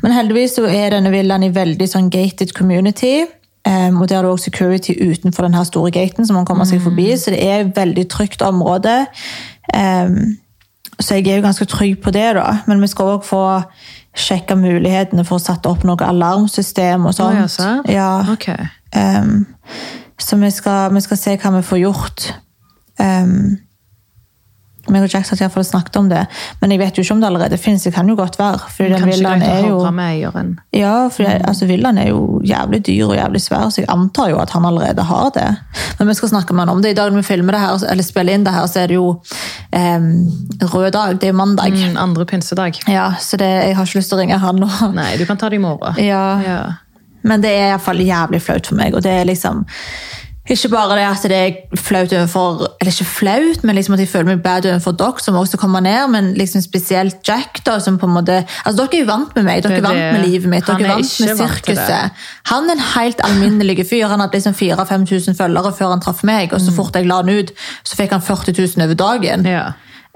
Men 0.03 0.13
heldigvis 0.13 0.57
så 0.57 0.67
er 0.69 0.91
denne 0.97 1.13
villaen 1.13 1.45
i 1.45 1.51
veldig 1.53 1.89
sånn 1.89 2.11
gated 2.13 2.53
community. 2.57 3.27
Um, 3.69 4.01
og 4.01 4.09
der 4.09 4.19
er 4.19 4.23
det 4.23 4.31
også 4.31 4.45
security 4.45 4.93
utenfor 5.11 5.45
den 5.45 5.55
her 5.55 5.65
store 5.65 5.91
gaten 5.91 6.27
som 6.27 6.39
man 6.39 6.47
kommer 6.49 6.65
seg 6.65 6.81
forbi, 6.81 7.11
så 7.17 7.31
det 7.35 7.43
er 7.45 7.61
et 7.61 7.77
veldig 7.77 8.09
trygt 8.09 8.43
område. 8.43 9.07
Um, 9.77 10.39
så 11.01 11.15
jeg 11.15 11.27
er 11.27 11.37
jo 11.37 11.43
ganske 11.43 11.65
trygg 11.65 12.01
på 12.03 12.11
det, 12.11 12.35
da. 12.35 12.59
Men 12.67 12.81
vi 12.83 12.87
skal 12.87 13.05
også 13.05 13.29
få 13.29 13.45
sjekka 14.19 14.57
mulighetene 14.59 15.25
for 15.27 15.39
å 15.39 15.43
sette 15.43 15.71
opp 15.71 15.85
noe 15.87 16.01
alarmsystem 16.07 17.07
og 17.07 17.15
sånt. 17.15 17.51
sånt. 17.51 17.91
ja, 17.93 18.23
så? 18.25 18.33
ja. 18.33 18.33
Ok. 18.33 18.49
Um, 18.97 19.47
så 20.19 20.37
vi 20.37 20.51
skal, 20.51 20.95
vi 20.95 21.01
skal 21.05 21.21
se 21.21 21.37
hva 21.37 21.53
vi 21.59 21.63
får 21.63 21.83
gjort. 21.85 22.29
Um, 22.99 23.59
meg 24.95 25.07
og 25.07 25.13
Jack 25.13 25.27
satt 25.29 25.43
iallfall 25.43 25.65
og 25.65 25.69
snakket 25.69 25.99
om 26.01 26.09
det, 26.11 26.25
men 26.61 26.75
jeg 26.75 26.83
vet 26.83 26.99
jo 26.99 27.05
ikke 27.05 27.17
om 27.17 27.23
det 27.23 27.29
allerede 27.31 27.59
finnes. 27.61 27.85
Det 27.85 27.95
kan 27.95 28.09
jo 28.09 28.17
godt 28.19 28.39
være. 28.39 28.61
Fordi 28.77 28.95
den 28.95 29.11
villaen 29.11 29.45
er 29.45 29.67
jo 29.67 29.79
ja, 30.75 30.95
for 31.13 31.29
altså, 31.29 31.67
villaen 31.69 31.99
er 31.99 32.11
jo 32.11 32.41
jævlig 32.47 32.81
dyr 32.87 33.11
og 33.11 33.17
jævlig 33.17 33.43
svær, 33.43 33.69
så 33.73 33.83
jeg 33.83 33.91
antar 33.93 34.33
jo 34.33 34.41
at 34.43 34.51
han 34.55 34.65
allerede 34.69 35.05
har 35.09 35.31
det. 35.35 35.49
Men 35.99 36.09
vi 36.09 36.17
skal 36.19 36.33
snakke 36.33 36.55
med 36.55 36.67
han 36.67 36.77
om 36.77 36.83
det. 36.83 36.95
I 36.95 36.99
dag 36.99 37.13
når 37.13 37.23
vi 37.23 37.29
filmer 37.31 37.57
det 37.57 37.63
her, 37.63 37.87
eller 37.93 38.07
spiller 38.07 38.39
inn 38.39 38.47
det 38.47 38.55
her, 38.55 38.67
så 38.71 38.83
er 38.83 38.93
det 38.93 38.99
jo 38.99 39.09
eh, 39.73 40.11
rød 40.75 40.91
dag. 40.97 41.21
Det 41.21 41.31
er 41.31 41.39
mandag. 41.39 41.73
Mm, 41.75 41.97
andre 41.97 42.27
pinsedag. 42.27 42.81
Ja, 42.89 43.13
så 43.21 43.37
det, 43.37 43.49
jeg 43.49 43.77
har 43.77 43.87
ikke 43.87 44.01
lyst 44.03 44.13
til 44.13 44.19
å 44.19 44.23
ringe 44.23 44.43
han 44.43 44.61
nå. 44.63 44.69
Nei, 44.99 45.15
du 45.21 45.27
kan 45.29 45.41
ta 45.41 45.51
det 45.51 45.61
i 45.61 45.65
morgen. 45.65 45.99
Ja. 46.03 46.27
Ja. 46.45 46.61
Men 47.27 47.43
det 47.43 47.51
er 47.51 47.67
i 47.67 47.73
hvert 47.75 47.85
fall 47.85 48.01
jævlig 48.03 48.41
flaut 48.43 48.71
for 48.71 48.79
meg. 48.79 48.95
Og 48.95 49.05
det 49.05 49.13
er 49.13 49.29
liksom 49.29 49.65
ikke 50.55 50.71
bare 50.73 50.97
det 50.97 51.05
at 51.05 51.25
det 51.29 51.39
er 51.39 51.79
flaut 51.81 52.13
overfor 52.13 52.63
Eller 52.81 52.93
ikke 52.93 53.05
flaut, 53.05 53.65
men 53.65 53.77
liksom 53.77 53.95
at 53.95 54.01
jeg 54.01 54.09
føler 54.09 54.31
meg 54.31 54.43
bad 54.43 54.69
overfor 54.71 54.95
dere, 54.97 55.23
som 55.25 55.37
også 55.37 55.61
kommer 55.61 55.83
ned, 55.85 56.09
men 56.13 56.31
liksom 56.39 56.63
spesielt 56.65 57.17
Jack, 57.29 57.61
da, 57.67 57.79
som 57.85 57.99
på 57.99 58.09
en 58.09 58.15
måte 58.17 58.39
Altså, 58.65 58.77
dere 58.83 59.01
er 59.01 59.03
jo 59.03 59.11
vant 59.11 59.35
med 59.37 59.49
meg, 59.49 59.63
dere 59.65 59.81
er 59.81 59.85
vant 59.85 60.05
med 60.17 60.25
livet 60.27 60.49
mitt, 60.53 60.67
dere 60.67 60.87
er 60.87 60.95
vant 60.95 61.19
med 61.25 61.43
sirkuset. 61.43 62.23
Han 62.53 62.71
er 62.71 62.79
en 62.79 62.87
helt 62.95 63.21
alminnelig 63.25 63.85
fyr. 63.91 64.07
Han 64.09 64.23
hadde 64.25 64.39
liksom 64.39 64.57
4000-5000 64.57 65.37
følgere 65.39 65.75
før 65.77 65.93
han 65.97 66.05
traff 66.05 66.25
meg, 66.27 66.55
og 66.57 66.63
så 66.65 66.73
fort 66.75 66.97
jeg 66.97 67.09
la 67.09 67.21
han 67.23 67.31
ut, 67.33 67.53
så 67.85 67.99
fikk 67.99 68.17
han 68.17 68.25
40 68.25 68.57
000 68.57 68.87
over 68.87 68.99
dagen. 68.99 69.47
Ja. 69.49 69.67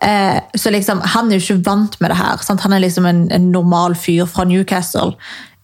Eh, 0.02 0.42
så 0.54 0.70
liksom, 0.70 1.00
han 1.04 1.30
er 1.30 1.38
jo 1.38 1.44
ikke 1.44 1.70
vant 1.70 2.00
med 2.00 2.10
det 2.10 2.18
her. 2.18 2.42
Sant? 2.42 2.64
Han 2.64 2.72
er 2.72 2.82
liksom 2.82 3.06
en, 3.06 3.26
en 3.32 3.50
normal 3.54 3.94
fyr 3.94 4.26
fra 4.26 4.44
Newcastle. 4.48 5.14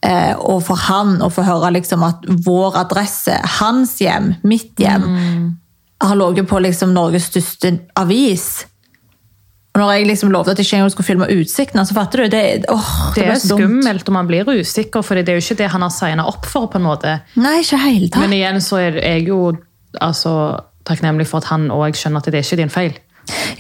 Eh, 0.06 0.34
og 0.38 0.62
for 0.62 0.78
han 0.88 1.16
å 1.24 1.30
få 1.32 1.42
høre 1.42 1.72
liksom 1.74 2.04
at 2.06 2.26
vår 2.46 2.76
adresse, 2.84 3.34
hans 3.58 3.96
hjem, 4.02 4.34
mitt 4.46 4.78
hjem, 4.78 5.06
har 5.98 6.18
ligget 6.18 6.46
på 6.50 6.61
liksom 6.62 6.92
Norges 6.94 7.26
største 7.32 7.74
avis. 7.98 8.66
Og 9.74 9.82
når 9.82 9.92
jeg 9.94 10.06
liksom 10.08 10.30
lovte 10.34 10.54
at 10.54 10.61
jeg 10.62 10.70
ikke 10.70 10.92
skulle 10.94 11.06
filme 11.06 11.28
utsikten, 11.34 11.82
så 11.87 11.94
fatter 11.96 12.24
du, 12.24 12.28
det, 12.32 12.44
åh, 12.70 12.92
det, 13.14 13.24
Det 13.24 13.26
er 13.34 13.42
skummelt, 13.42 14.08
og 14.08 14.14
man 14.14 14.30
blir 14.30 14.46
usikker, 14.48 15.02
for 15.02 15.18
det 15.18 15.28
er 15.28 15.38
jo 15.38 15.44
ikke 15.44 15.58
det 15.62 15.72
han 15.74 15.84
har 15.84 15.92
signa 15.94 16.26
opp 16.26 16.46
for. 16.46 16.70
på 16.70 16.78
en 16.78 16.87
måte. 16.87 17.18
Nei, 17.38 17.61
ikke 17.62 17.82
helt. 17.82 18.16
Men 18.18 18.34
igjen 18.34 18.62
så 18.62 18.80
er 18.82 18.98
jeg 19.02 19.28
jo 19.28 19.52
altså, 20.00 20.32
takknemlig 20.87 21.28
for 21.30 21.42
at 21.42 21.50
han 21.52 21.68
òg 21.74 21.98
skjønner 21.98 22.22
at 22.22 22.30
det 22.30 22.40
er 22.40 22.46
ikke 22.46 22.62
din 22.62 22.74
feil. 22.74 22.96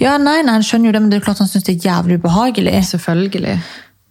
Ja, 0.00 0.16
nei, 0.16 0.40
nei, 0.42 0.54
han 0.56 0.64
skjønner 0.64 0.88
jo 0.88 0.96
det, 0.96 1.02
men 1.02 1.12
det 1.12 1.20
er 1.20 1.26
klart 1.26 1.42
han 1.42 1.50
synes 1.50 1.66
det 1.66 1.76
er 1.76 1.90
jævlig 1.90 2.18
ubehagelig. 2.22 2.74
Selvfølgelig. 2.94 3.58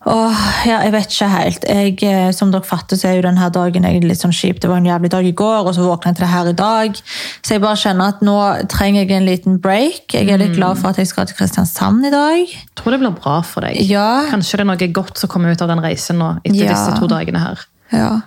Åh, 0.08 0.44
ja, 0.64 0.78
jeg 0.86 0.92
vet 0.94 1.10
ikke 1.12 1.28
helt. 1.28 1.66
Jeg, 1.68 1.96
eh, 2.08 2.30
som 2.32 2.52
dere 2.54 2.64
fatter, 2.64 2.96
så 2.96 3.10
er 3.10 3.18
jo 3.18 3.26
denne 3.26 3.50
dagen 3.52 3.84
litt 4.08 4.22
sånn 4.22 4.32
kjip. 4.36 4.62
Det 4.64 4.70
var 4.72 4.80
en 4.80 4.88
jævlig 4.88 5.10
dag 5.12 5.26
i 5.28 5.34
går, 5.36 5.68
og 5.68 5.76
så 5.76 5.84
våkna 5.84 6.14
jeg 6.14 6.20
til 6.20 6.24
det 6.24 6.30
her 6.32 6.48
i 6.48 6.54
dag. 6.62 7.02
Så 7.44 7.56
jeg 7.58 7.64
bare 7.66 7.76
kjenner 7.82 8.14
at 8.14 8.22
nå 8.24 8.38
trenger 8.72 9.04
jeg 9.04 9.12
en 9.18 9.28
liten 9.28 9.58
break. 9.60 10.14
Jeg 10.16 10.30
er 10.32 10.40
litt 10.40 10.56
glad 10.56 10.80
for 10.80 10.94
at 10.94 11.02
jeg 11.02 11.10
skal 11.12 11.28
til 11.28 11.36
Kristiansand 11.36 12.08
i 12.08 12.14
dag. 12.14 12.40
Jeg 12.40 12.72
tror 12.80 12.96
det 12.96 13.02
blir 13.04 13.18
bra 13.20 13.42
for 13.44 13.68
deg. 13.68 13.82
Ja, 13.84 14.24
Kanskje 14.32 14.62
det 14.62 14.64
er 14.64 14.72
noe 14.72 14.90
godt 14.96 15.20
som 15.20 15.30
kommer 15.34 15.52
ut 15.52 15.62
av 15.66 15.68
den 15.74 15.84
reisen 15.84 16.22
nå, 16.24 16.38
etter 16.46 16.64
Ja. 16.64 16.72
disse 16.72 16.96
to 17.02 17.08
dagene 17.12 17.44
her. 17.44 17.68
ja. 17.92 18.22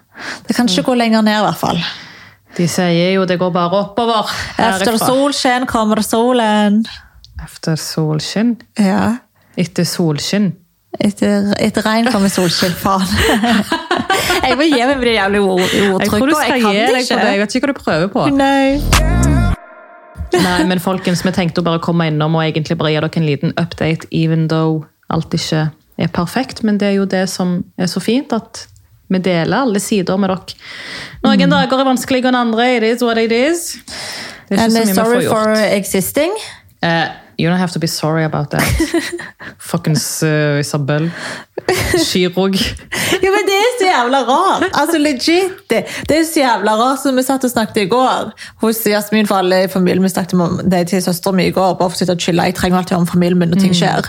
Det 0.47 0.55
kan 0.55 0.69
ikke 0.69 0.83
gå 0.85 0.95
lenger 1.01 1.23
ned, 1.25 1.39
i 1.41 1.45
hvert 1.47 1.57
fall. 1.57 1.79
De 2.57 2.67
sier 2.69 3.15
jo 3.15 3.25
det 3.25 3.39
går 3.39 3.53
bare 3.55 3.71
oppover. 3.73 4.29
Efter 4.59 4.91
herifra. 4.93 5.07
solskinn 5.07 5.67
kommer 5.67 6.03
solen. 6.05 6.85
Efter 7.43 7.77
solskinn. 7.81 8.59
Ja. 8.77 9.17
Etter 9.57 9.85
solskinn. 9.89 10.53
Etter, 10.99 11.53
et 11.63 11.77
regn 11.87 12.09
kommer 12.11 12.29
solskinn, 12.33 12.73
faen. 12.75 13.05
jeg 14.49 14.57
må 14.59 14.67
gi 14.67 14.81
meg 14.83 14.97
med 14.99 15.05
det 15.07 15.13
jævlig 15.15 15.41
ord, 15.47 15.61
Jeg 15.63 16.09
tror 16.11 16.27
du 16.27 16.35
skal 16.35 16.57
jeg 16.57 16.65
gi 16.65 16.73
deg 16.75 16.97
det 16.97 17.05
på 17.07 17.21
det. 17.21 17.29
Jeg 17.31 17.41
vet 17.45 17.55
ikke 17.55 17.67
hva 17.69 17.71
du 17.73 17.79
prøver 17.79 18.09
på. 18.11 18.25
Nei. 18.35 18.81
Nei, 20.35 20.59
men 20.67 20.83
folkens, 20.83 21.23
vi 21.27 21.33
tenkte 21.35 21.63
å 21.63 21.67
bare 21.67 21.81
komme 21.83 22.09
innom 22.11 22.35
og 22.39 22.43
egentlig 22.45 22.77
bare 22.79 22.93
gi 22.93 22.99
dere 23.01 23.21
en 23.23 23.27
liten 23.29 23.55
update, 23.59 24.11
even 24.15 24.49
though 24.51 24.85
alt 25.11 25.33
ikke 25.35 25.69
er 26.01 26.11
perfekt, 26.15 26.63
men 26.67 26.79
det 26.81 26.91
er 26.91 26.99
jo 26.99 27.07
det 27.11 27.25
som 27.31 27.61
er 27.79 27.91
så 27.91 28.03
fint, 28.03 28.33
at 28.35 28.65
vi 29.11 29.19
deler 29.23 29.65
alle 29.65 29.81
sider 29.83 30.19
med 30.23 30.31
dere. 30.31 30.59
Noen 31.25 31.41
Mm. 31.47 31.51
dager 31.51 31.81
er 31.83 31.89
vanskeligere 31.89 32.31
enn 32.31 32.39
andre. 32.39 32.69
It 32.77 32.83
is 32.87 33.03
what 33.03 33.19
it 33.19 33.33
is. 33.33 33.77
Det 34.49 34.59
er 34.59 34.65
And 34.65 34.73
ikke 34.73 34.87
så 34.87 34.87
mye 34.87 34.87
vi 34.87 34.95
sorry 34.95 35.27
får 35.27 35.35
for 35.35 35.75
existing. 35.77 36.33
Eh, 36.83 37.09
you 37.41 37.49
don't 37.51 37.59
have 37.59 37.73
to 37.73 37.79
be 37.81 37.87
sorry 37.87 38.25
about 38.25 38.51
that. 38.51 38.63
Fuckings 39.71 40.23
uh, 40.23 40.61
Isabel. 40.61 41.11
Chirurg. 42.07 42.57
Ja, 43.21 43.29
men 43.35 43.45
det 43.45 43.57
er 43.57 43.73
så 43.79 43.85
jævla 43.85 44.19
rart. 44.25 44.65
Altså, 44.81 44.99
legit. 44.99 45.57
Det, 45.71 45.81
det 46.09 46.17
er 46.17 46.23
så 46.25 46.41
jævla 46.41 46.77
rart 46.79 47.03
som 47.03 47.17
vi 47.19 47.25
satt 47.27 47.45
og 47.45 47.51
snakket 47.53 47.83
i 47.83 47.89
går. 47.91 48.31
Hos 48.63 48.81
Jasmin 48.87 49.27
for 49.29 49.43
alle 49.43 49.65
i 49.65 49.69
familien. 49.69 50.05
Vi 50.07 50.09
snakket 50.09 50.41
om 50.41 50.61
det 50.65 50.87
til 50.89 51.03
søsteren 51.03 51.37
mi 51.37 51.51
i 51.51 51.53
går. 51.53 51.75
bare 51.75 51.91
for 51.91 51.99
å 51.99 52.01
sitte 52.01 52.17
og 52.17 52.23
chille. 52.25 52.47
Jeg 52.49 52.57
trenger 52.57 52.79
alltid 52.79 52.95
å 52.95 53.01
høre 53.01 53.09
om 53.09 53.13
familien 53.13 53.43
min 53.43 53.53
når 53.53 53.61
ting 53.67 53.77
skjer. 53.77 54.09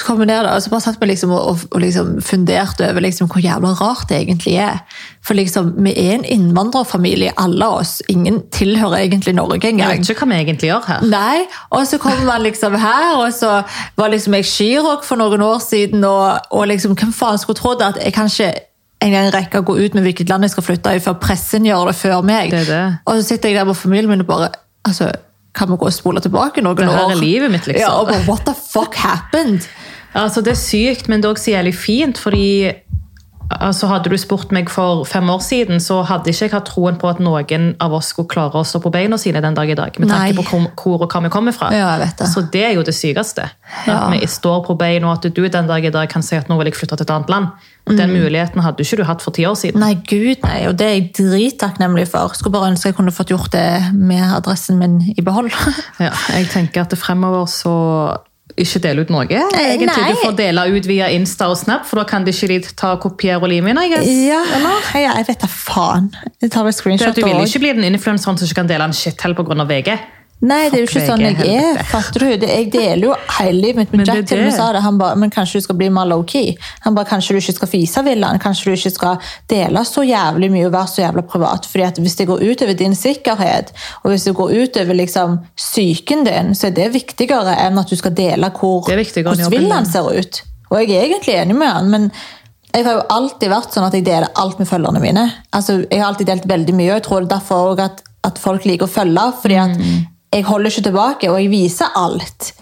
Så 0.00 0.06
kom 0.06 0.22
jeg 0.22 0.30
ned 0.30 0.46
og 0.48 0.62
så 0.64 0.70
bare 0.72 0.80
satt 0.80 0.96
vi 1.00 1.10
liksom 1.10 1.32
og, 1.36 1.42
og, 1.50 1.64
og 1.76 1.82
liksom 1.82 2.14
funderte 2.24 2.86
over 2.88 3.04
liksom 3.04 3.28
hvor 3.28 3.42
jævla 3.44 3.74
rart 3.76 4.06
det 4.08 4.22
egentlig 4.22 4.54
er. 4.64 4.78
For 5.26 5.36
liksom, 5.36 5.74
vi 5.84 5.92
er 5.92 6.14
en 6.14 6.24
innvandrerfamilie, 6.24 7.34
alle 7.36 7.68
oss. 7.68 7.98
Ingen 8.08 8.38
tilhører 8.48 9.02
egentlig 9.02 9.34
Norge 9.36 9.68
Jeg 9.68 9.76
vet 9.76 10.08
ikke 10.14 10.24
hva 10.24 10.30
vi 10.30 10.40
egentlig 10.40 10.70
gjør 10.70 10.88
her. 10.88 11.04
Nei, 11.12 11.44
og 11.68 11.84
så 11.90 12.00
kommer 12.00 12.24
man 12.24 12.40
liksom 12.46 12.78
her, 12.80 13.12
og 13.20 13.28
så 13.36 13.60
var 14.00 14.14
liksom 14.14 14.38
jeg 14.38 14.48
skirock 14.48 15.04
for 15.04 15.20
noen 15.20 15.44
år 15.44 15.60
siden, 15.68 16.04
og, 16.08 16.48
og 16.50 16.68
liksom, 16.72 16.96
hvem 16.96 17.12
faen 17.12 17.40
skulle 17.42 17.60
trodd 17.60 17.84
at 17.84 18.00
jeg 18.00 18.16
kanskje 18.16 18.52
en 19.04 19.12
gang 19.12 19.28
rekker 19.34 19.60
å 19.60 19.68
gå 19.68 19.76
ut 19.80 19.96
med 19.96 20.04
hvilket 20.08 20.32
land 20.32 20.48
jeg 20.48 20.54
skal 20.54 20.64
flytte 20.64 20.96
i, 20.96 21.04
før 21.04 21.20
pressen 21.20 21.68
gjør 21.68 21.92
det 21.92 21.98
før 22.00 22.24
meg. 22.24 22.54
Det 22.56 22.64
er 22.64 22.70
det. 22.72 22.84
Og 23.04 23.20
så 23.20 23.34
sitter 23.34 23.52
jeg 23.52 23.60
der 23.60 23.68
med 23.68 23.76
familien 23.76 24.12
min 24.12 24.24
og 24.24 24.32
bare, 24.32 24.50
altså, 24.88 25.12
kan 25.60 25.68
vi 25.70 25.76
gå 25.80 25.88
og 25.90 25.94
spole 25.96 26.20
tilbake 26.24 26.64
noen 26.64 26.76
Det 26.80 26.88
her 26.88 27.04
år? 27.06 27.14
er 27.14 27.20
livet 27.20 27.52
mitt, 27.52 27.66
liksom. 27.68 27.84
Ja, 27.84 27.92
og 28.00 28.08
bare, 28.10 28.24
what 28.26 28.42
the 28.48 28.56
fuck 28.56 28.96
happened? 29.04 29.68
Altså, 30.16 30.40
det 30.42 30.56
er 30.56 30.58
sykt, 30.58 31.06
men 31.12 31.20
det 31.22 31.28
er 31.28 31.36
også 31.36 31.52
jævlig 31.52 31.74
fint, 31.78 32.18
fordi 32.18 32.46
altså, 33.50 33.88
hadde 33.90 34.12
du 34.12 34.16
spurt 34.20 34.52
meg 34.54 34.70
for 34.72 35.04
fem 35.08 35.28
år 35.32 35.42
siden, 35.44 35.80
så 35.82 36.00
hadde 36.06 36.30
ikke 36.30 36.46
jeg 36.46 36.52
hatt 36.54 36.68
troen 36.70 36.98
på 37.00 37.10
at 37.10 37.20
noen 37.22 37.72
av 37.82 37.94
oss 37.96 38.12
skulle 38.14 38.30
klare 38.30 38.60
å 38.60 38.66
stå 38.66 38.80
på 38.84 38.92
beina 38.94 39.18
sine 39.20 39.42
den 39.42 39.56
dag 39.56 39.70
i 39.70 39.76
dag, 39.78 39.98
med 39.98 40.12
tanke 40.12 40.38
på 40.38 40.60
hvor, 40.78 41.04
og 41.04 41.10
hva 41.10 41.22
vi 41.24 41.32
kommer 41.32 41.56
fra. 41.56 41.72
Ja, 41.74 41.92
jeg 41.94 42.04
vet 42.04 42.22
det. 42.22 42.30
Så 42.30 42.44
det 42.54 42.64
er 42.68 42.76
jo 42.78 42.86
det 42.86 42.94
sykeste. 42.96 43.48
Ja. 43.86 43.96
At 43.96 44.14
vi 44.14 44.30
står 44.30 44.62
på 44.68 44.78
beina, 44.80 45.10
og 45.10 45.18
at 45.18 45.34
du 45.34 45.42
den 45.50 45.70
dag 45.70 45.84
i 45.84 45.92
dag 45.94 46.08
kan 46.12 46.24
si 46.26 46.38
at 46.38 46.50
nå 46.50 46.58
vil 46.60 46.70
jeg 46.70 46.78
flytte 46.78 47.00
til 47.00 47.08
et 47.08 47.14
annet 47.16 47.32
land. 47.32 47.52
Den 47.90 48.12
muligheten 48.12 48.62
hadde 48.62 48.84
ikke 48.84 49.00
du 49.00 49.04
hatt 49.08 49.22
for 49.24 49.34
ti 49.34 49.44
år 49.48 49.56
siden. 49.58 49.80
Mm. 49.80 49.86
Nei, 49.86 49.94
gud 50.06 50.44
nei, 50.44 50.58
og 50.68 50.76
det 50.78 50.86
er 50.86 50.96
jeg 50.98 51.06
drittakknemlig 51.18 52.06
for. 52.12 52.36
Skulle 52.38 52.54
bare 52.54 52.70
ønske 52.70 52.92
jeg 52.92 52.98
kunne 52.98 53.14
fått 53.14 53.32
gjort 53.32 53.50
det 53.54 53.90
med 53.96 54.22
adressen 54.36 54.78
min 54.78 55.00
i 55.16 55.24
behold. 55.24 55.50
Ja, 56.00 56.12
jeg 56.32 56.48
tenker 56.52 56.84
at 56.86 56.94
fremover 56.96 57.48
så 57.50 57.72
ikke 58.58 58.82
dele 58.82 59.04
ut 59.04 59.10
noe. 59.12 59.26
Egentlig, 59.26 59.88
nei. 59.90 60.12
Du 60.12 60.22
får 60.24 60.36
dele 60.38 60.64
ut 60.74 60.88
via 60.88 61.10
Insta 61.14 61.50
og 61.52 61.58
Snap, 61.60 61.84
for 61.88 62.00
da 62.00 62.06
kan 62.08 62.26
de 62.26 62.34
ikke 62.34 62.48
de 62.50 62.60
ta 62.76 62.94
kopier 63.02 63.40
og 63.40 63.50
lime 63.52 63.72
inn. 63.72 63.80
Ja, 63.80 64.40
ja, 64.98 65.16
jeg 65.18 65.28
vet 65.28 65.44
da 65.44 65.50
faen. 65.50 66.10
Jeg 66.40 66.52
tar 66.54 66.66
vel 66.66 66.74
screenshot 66.76 67.12
òg. 67.12 67.20
du 67.20 67.26
vil 67.28 67.44
ikke 67.44 67.62
bli 67.66 67.74
den 67.78 67.90
influenseren 67.92 68.40
som 68.40 68.48
ikke 68.48 68.62
kan 68.62 68.70
dele 68.70 68.90
en 68.90 68.96
shithell 68.96 69.36
pga. 69.38 69.58
VG. 69.70 69.94
Nei, 70.40 70.70
det 70.72 70.78
er 70.78 70.84
jo 70.86 70.88
ikke 70.88 71.02
sånn 71.04 71.20
jeg 71.20 71.36
er. 71.52 71.78
fatter 71.90 72.22
du? 72.24 72.46
Jeg 72.48 72.70
deler 72.72 73.02
jo 73.10 73.16
hele 73.36 73.60
livet 73.60 73.76
mitt. 73.82 73.90
med 73.92 74.08
Jack 74.08 74.28
til 74.30 74.40
og 74.46 74.54
sa 74.56 74.70
det. 74.72 74.80
Han 74.86 74.96
ba, 75.00 75.10
men 75.20 75.32
kanskje 75.32 75.60
du 75.60 75.66
skal 75.66 75.76
bli 75.76 75.90
mer 75.92 76.08
low-key? 76.08 76.54
Han 76.86 76.96
ba, 76.96 77.04
kanskje 77.08 77.36
du 77.36 77.40
ikke 77.42 77.56
skal 77.58 77.68
fise 77.68 78.04
villaen? 78.06 78.40
Kanskje 78.40 78.70
du 78.70 78.78
ikke 78.78 78.92
skal 78.94 79.32
dele 79.52 79.82
så 79.84 80.04
jævlig 80.06 80.48
mye 80.54 80.70
og 80.70 80.72
være 80.72 80.92
så 80.94 81.02
jævla 81.04 81.26
privat? 81.28 81.68
Fordi 81.68 81.84
at 81.90 82.00
hvis 82.00 82.16
det 82.16 82.28
går 82.30 82.40
utover 82.40 82.78
din 82.78 82.96
sikkerhet, 82.96 83.74
og 84.00 84.14
hvis 84.14 84.24
det 84.30 84.34
går 84.38 84.54
utover 84.62 84.96
liksom 85.02 85.38
psyken 85.60 86.24
din, 86.24 86.54
så 86.56 86.70
er 86.70 86.76
det 86.78 86.88
viktigere 86.96 87.58
enn 87.66 87.80
at 87.82 87.92
du 87.92 88.00
skal 88.00 88.16
dele 88.16 88.48
hvor, 88.56 88.86
hvordan 88.88 89.52
villaen 89.52 89.88
ser 89.92 90.08
ut. 90.08 90.42
Og 90.70 90.80
jeg 90.80 90.94
er 90.96 91.08
egentlig 91.10 91.34
enig 91.36 91.58
med 91.58 91.68
han, 91.68 91.90
men 91.92 92.12
jeg 92.70 92.86
har 92.86 92.96
jo 92.96 93.06
alltid 93.10 93.50
vært 93.50 93.74
sånn 93.74 93.88
at 93.88 93.96
jeg 93.98 94.06
deler 94.06 94.30
alt 94.40 94.60
med 94.62 94.68
følgerne 94.70 95.02
mine. 95.02 95.26
Altså, 95.52 95.82
jeg 95.82 96.00
har 96.00 96.08
alltid 96.12 96.30
delt 96.30 96.48
veldig 96.48 96.76
mye, 96.78 96.92
og 96.92 97.00
jeg 97.00 97.04
tror 97.08 97.20
det 97.20 97.28
er 97.28 97.34
derfor 97.34 97.72
også 97.72 97.88
at, 97.90 98.02
at 98.30 98.40
folk 98.40 98.64
liker 98.68 98.86
å 98.86 98.92
følge. 98.94 99.26
fordi 99.42 99.58
at 99.60 99.76
jeg 100.30 100.46
holder 100.46 100.70
ikke 100.70 100.86
tilbake, 100.86 101.30
og 101.30 101.38
jeg 101.42 101.50
viser 101.50 101.94
alt. 101.98 102.52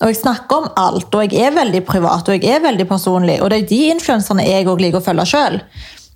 Og 0.00 0.08
jeg 0.08 0.16
snakker 0.22 0.62
om 0.62 0.68
alt, 0.80 1.14
og 1.14 1.24
jeg 1.26 1.42
er 1.44 1.52
veldig 1.52 1.82
privat 1.84 2.28
og 2.28 2.36
jeg 2.36 2.54
er 2.56 2.62
veldig 2.64 2.86
personlig. 2.88 3.40
Og 3.44 3.50
det 3.52 3.58
er 3.60 3.66
de 3.68 3.80
influenserne 3.92 4.46
jeg 4.46 4.64
også 4.64 4.80
liker 4.86 5.02
å 5.02 5.04
følge 5.04 5.26
sjøl. 5.28 5.58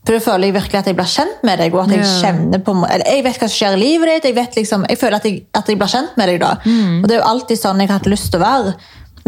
For 0.05 0.17
da 0.17 0.21
føler 0.21 0.49
jeg 0.49 0.55
virkelig 0.57 0.79
at 0.81 0.88
jeg 0.88 0.97
blir 0.97 1.09
kjent 1.09 1.45
med 1.49 1.61
deg, 1.61 1.77
og 1.77 1.83
at 1.87 1.93
jeg 1.95 2.03
yeah. 2.03 2.17
kjenner 2.21 2.61
på 2.64 2.75
eller 2.77 3.05
Jeg 3.09 3.25
vet 3.25 3.38
hva 3.40 3.49
som 3.49 3.57
skjer 3.57 3.77
i 3.77 3.81
livet 3.81 4.11
ditt, 4.11 4.27
jeg, 4.29 4.37
vet 4.37 4.59
liksom, 4.61 4.85
jeg 4.88 5.01
føler 5.01 5.17
at 5.17 5.29
jeg, 5.29 5.38
at 5.57 5.69
jeg 5.69 5.81
blir 5.81 5.93
kjent 5.93 6.19
med 6.21 6.29
deg 6.29 6.43
da. 6.43 6.51
Og 7.01 7.07
det 7.09 7.17
er 7.17 7.23
jo 7.23 7.31
alltid 7.31 7.61
sånn 7.61 7.81
jeg 7.81 7.90
har 7.93 8.01
hatt 8.01 8.11
lyst 8.12 8.31
til 8.33 8.40
å 8.40 8.45
være. 8.45 8.75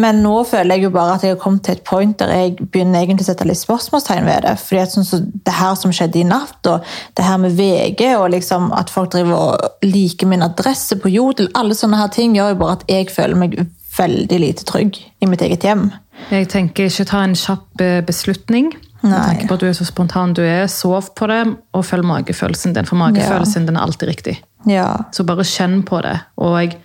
Men 0.01 0.21
nå 0.21 0.35
føler 0.45 0.77
jeg 0.77 0.87
jo 0.87 0.93
bare 0.93 1.15
at 1.17 1.25
jeg 1.25 1.33
har 1.33 1.41
kommet 1.41 1.65
til 1.65 1.77
et 1.77 1.85
point 1.87 2.13
der 2.21 2.33
jeg 2.35 2.57
begynner 2.61 3.01
egentlig 3.01 3.25
å 3.25 3.31
sette 3.31 3.47
litt 3.49 3.61
spørsmålstegn 3.61 4.29
ved 4.29 4.45
det. 4.45 4.55
Fordi 4.61 4.83
at 4.83 4.93
sånn 4.93 5.09
som 5.09 5.29
det 5.47 5.55
her 5.57 5.79
som 5.81 5.95
skjedde 5.97 6.21
i 6.21 6.27
natt, 6.29 6.59
og 6.69 6.85
det 7.17 7.25
her 7.25 7.41
med 7.41 7.57
VG, 7.57 8.03
og 8.19 8.31
liksom 8.35 8.69
at 8.77 8.93
folk 8.93 9.15
driver 9.15 9.37
og 9.37 9.87
liker 9.87 10.29
min 10.29 10.45
adresse 10.45 10.99
på 11.01 11.13
Jodel, 11.15 11.49
alle 11.57 11.77
sånne 11.79 12.01
her 12.03 12.13
ting 12.13 12.37
gjør 12.37 12.53
jo 12.53 12.61
bare 12.65 12.79
at 12.81 12.89
jeg 12.93 13.09
føler 13.15 13.41
meg 13.41 13.61
veldig 13.97 14.41
lite 14.43 14.67
trygg 14.69 14.99
i 15.25 15.29
mitt 15.31 15.45
eget 15.45 15.65
hjem. 15.65 15.89
Jeg 16.33 16.51
tenker 16.53 16.91
ikke 16.91 17.09
ta 17.09 17.23
en 17.25 17.37
kjapp 17.39 17.85
eh, 17.85 18.03
beslutning. 18.05 18.75
Nei. 19.07 19.21
tenker 19.31 19.51
på 19.51 19.57
at 19.59 19.63
du 19.63 19.69
er 19.69 19.77
så 19.77 19.87
spontan 19.87 20.35
du 20.37 20.43
er. 20.45 20.67
Sov 20.73 21.13
på 21.17 21.29
det, 21.31 21.43
og 21.77 21.87
følg 21.87 22.07
magefølelsen 22.09 22.75
din. 22.77 22.89
For 22.89 22.99
magefølelsen 23.01 23.69
din 23.69 23.79
er 23.79 23.87
alltid 23.87 24.11
riktig. 24.11 24.37
Ja. 24.69 24.89
Så 25.15 25.27
bare 25.29 25.47
kjenn 25.47 25.83
på 25.87 26.01
det. 26.05 26.17
Og 26.43 26.59
jeg, 26.61 26.77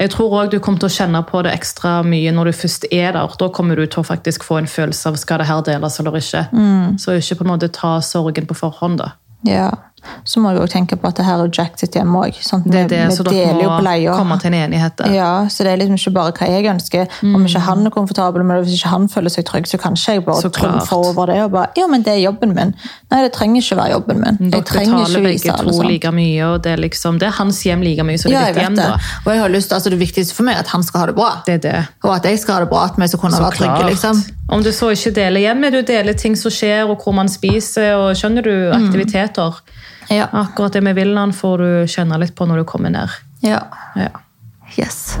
jeg 0.00 0.10
tror 0.10 0.34
òg 0.40 0.50
du 0.52 0.58
kommer 0.62 0.80
til 0.80 0.88
å 0.88 0.94
kjenne 0.94 1.20
på 1.28 1.42
det 1.44 1.52
ekstra 1.52 1.98
mye 2.06 2.32
når 2.32 2.48
du 2.48 2.52
først 2.62 2.86
er 2.90 3.12
der. 3.12 3.34
Da 3.38 3.48
kommer 3.52 3.76
du 3.76 3.84
til 3.84 4.00
å 4.00 4.06
faktisk 4.08 4.44
få 4.46 4.62
en 4.62 4.70
følelse 4.70 5.10
av 5.10 5.18
skal 5.20 5.42
det 5.42 5.48
her 5.50 5.60
deles 5.66 5.98
eller 6.00 6.16
ikke. 6.16 6.46
Så 6.98 7.18
ikke 7.18 7.42
på 7.42 7.46
en 7.46 7.52
måte 7.52 7.68
ta 7.68 7.98
sorgen 8.00 8.48
på 8.48 8.56
forhånd. 8.56 9.02
da. 9.02 9.12
ja. 9.46 9.70
Så 10.24 10.40
må 10.42 10.50
du 10.54 10.60
jo 10.60 10.66
tenke 10.66 10.96
på 10.98 11.06
at 11.08 11.16
det 11.16 11.24
her 11.26 11.38
er 11.44 11.48
Jack 11.54 11.78
sitt 11.78 11.94
hjem 11.94 12.12
òg. 12.18 12.34
Det 12.66 12.74
er 12.84 12.88
det, 12.88 13.00
så 13.16 13.22
dere 13.26 13.54
må 13.54 14.16
komme 14.16 14.38
til 14.42 14.52
en 14.52 14.58
enighet 14.64 14.96
der. 14.98 15.12
Ja, 15.14 15.46
så 15.48 15.62
det 15.64 15.72
er 15.72 15.76
liksom 15.82 15.94
ikke 15.98 16.12
bare 16.16 16.32
hva 16.32 16.48
jeg 16.50 16.66
ønsker. 16.72 17.06
Om 17.22 17.44
ikke 17.46 17.60
han 17.60 17.86
er 17.86 17.90
komfortabel 17.94 18.44
med 18.44 18.56
det, 18.58 18.64
hvis 18.66 18.80
ikke 18.80 18.88
han 18.94 19.08
føler 19.08 19.30
seg 19.30 19.44
trygg, 19.46 19.66
så 19.70 19.78
kanskje 19.78 20.14
jeg 20.18 20.24
bare 20.26 20.42
Så 20.42 20.50
trumfer 20.50 20.96
over 20.96 21.26
det 21.32 21.38
og 21.44 21.50
bare 21.52 21.68
Ja, 21.78 21.86
men 21.86 22.02
det 22.02 22.12
er 22.16 22.20
jobben 22.24 22.54
min. 22.54 22.74
Nei, 23.10 23.22
det 23.22 23.32
trenger 23.32 23.62
ikke 23.62 23.76
være 23.76 23.90
jobben 23.96 24.20
min. 24.24 24.38
Jeg 24.40 24.52
Dere 24.52 24.62
betaler 24.62 25.06
ikke 25.06 25.22
begge 25.22 25.32
vise 25.32 25.56
to 25.62 25.72
sånn. 25.78 25.86
like 25.88 26.10
mye, 26.12 26.42
og 26.50 26.62
det 26.62 26.72
er, 26.72 26.76
liksom, 26.82 27.18
det 27.18 27.26
er 27.28 27.36
hans 27.38 27.62
hjem 27.62 27.82
like 27.82 28.02
mye 28.04 28.18
som 28.18 28.30
det 28.30 28.38
Ja, 28.40 28.46
ditt 28.52 28.62
hjem. 28.62 28.76
det. 28.76 28.84
da. 28.90 28.98
Og 29.26 29.32
jeg 29.32 29.40
har 29.40 29.48
lyst, 29.48 29.72
altså 29.72 29.90
det 29.90 29.98
viktigste 30.00 30.34
for 30.34 30.42
meg 30.44 30.56
er 30.56 30.60
at 30.66 30.68
han 30.74 30.82
skal 30.82 31.00
ha 31.00 31.06
det 31.06 31.14
bra. 31.16 31.30
Det 31.46 31.54
er 31.54 31.58
det. 31.68 31.88
Og 32.04 32.14
at 32.16 32.24
jeg 32.24 32.38
skal 32.42 32.54
ha 32.54 32.60
det 32.60 32.70
bra, 32.70 32.84
at 32.90 32.98
vi 32.98 33.06
skal 33.08 33.18
kunne 33.20 33.32
Så 33.36 33.42
være 33.42 33.56
trygge. 33.56 33.76
klart. 33.76 33.90
liksom. 33.90 34.24
Om 34.52 34.62
du 34.62 34.72
så 34.72 34.90
ikke 34.92 35.14
deler 35.14 35.40
hjemmet, 35.40 35.72
du 35.72 35.82
deler 35.82 36.12
ting 36.12 36.34
som 36.36 36.50
skjer, 36.50 36.84
og 36.90 36.98
hvor 37.02 37.14
man 37.14 37.28
spiser, 37.28 37.94
og 37.96 38.16
skjønner 38.16 38.42
du, 38.42 38.52
aktiviteter. 38.76 39.60
Ja. 40.12 40.26
Akkurat 40.32 40.72
det 40.76 40.82
med 40.84 40.94
villaen 40.98 41.32
får 41.32 41.58
du 41.62 41.68
kjenne 41.88 42.18
litt 42.20 42.34
på 42.36 42.44
når 42.48 42.62
du 42.62 42.64
kommer 42.68 42.90
ned. 42.92 43.08
ja. 43.42 43.62
Ja. 43.96 44.10
Yes. 44.78 45.18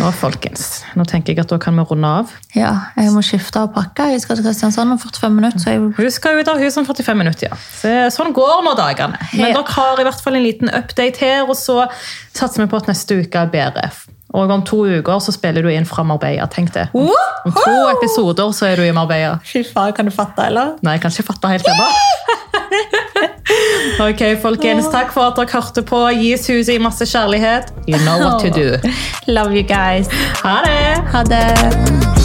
Nå, 0.00 0.08
folkens, 0.16 0.84
nå 0.96 1.04
tenker 1.04 1.34
jeg 1.34 1.42
at 1.42 1.50
da 1.50 1.58
kan 1.60 1.74
vi 1.76 1.82
runde 1.84 2.08
av. 2.22 2.30
Ja, 2.56 2.70
jeg 2.96 3.10
må 3.12 3.20
skifte 3.26 3.60
og 3.66 3.74
pakke. 3.74 4.06
Jeg 4.14 4.22
skal 4.22 4.38
til 4.38 4.46
Kristiansand 4.46 4.94
om 4.94 5.00
45 5.02 5.34
minutter. 5.34 5.60
så 5.60 5.74
jeg... 5.74 5.82
Hun 5.98 6.10
skal 6.14 6.38
ut 6.40 6.48
av 6.48 6.62
huset 6.62 6.78
om 6.80 6.86
45 6.88 7.18
minutter, 7.20 7.50
ja. 7.50 7.58
Så, 7.82 7.90
sånn 8.14 8.32
går 8.36 8.62
nå 8.64 8.72
dagene. 8.78 9.18
Men 9.34 9.50
Ja. 9.50 9.58
dere 9.58 9.74
har 9.74 10.00
i 10.00 10.06
hvert 10.08 10.22
fall 10.24 10.38
en 10.38 10.46
liten 10.46 10.70
update 10.72 11.20
her, 11.20 11.42
og 11.44 11.52
så 11.58 11.82
satser 12.32 12.62
vi 12.64 12.70
på 12.72 12.80
at 12.80 12.88
neste 12.88 13.18
uke 13.20 13.42
er 13.42 13.52
bedre. 13.52 13.90
Og 14.32 14.54
om 14.54 14.62
to 14.64 14.84
uker 14.86 15.20
så 15.20 15.34
spiller 15.36 15.66
du 15.66 15.68
inn 15.74 15.84
fra 15.90 16.06
Marbella, 16.06 16.46
tenk 16.48 16.72
det. 16.78 16.86
Om, 16.94 17.10
om 17.44 17.52
to 17.58 17.76
episoder 17.90 18.54
så 18.56 18.70
er 18.70 18.80
du 18.80 18.86
i 18.86 18.94
Marbella. 18.96 19.36
Fy 19.44 19.66
faen, 19.68 19.92
kan 19.92 20.06
du 20.08 20.14
fatte, 20.14 20.46
eller? 20.48 20.78
Nei, 20.86 20.96
jeg 20.96 21.02
kan 21.04 21.10
ikke 21.18 21.28
fatte 21.34 21.50
helt 21.50 21.66
ennå. 21.74 21.90
ok, 24.08 24.22
folkens. 24.42 24.88
Takk 24.92 25.12
for 25.12 25.30
at 25.30 25.36
dere 25.40 25.52
hørte 25.52 25.82
på. 25.82 26.04
Gis 26.20 26.46
huset 26.50 26.74
i 26.74 26.78
masse 26.82 27.06
kjærlighet. 27.06 27.72
You 27.88 27.98
know 28.04 28.20
what 28.20 28.40
to 28.44 28.48
do. 28.54 28.76
Love 29.26 29.52
you 29.56 29.66
guys. 29.66 30.10
Ha 30.44 30.56
det! 30.66 31.04
Ha 31.12 31.22
det. 31.34 32.19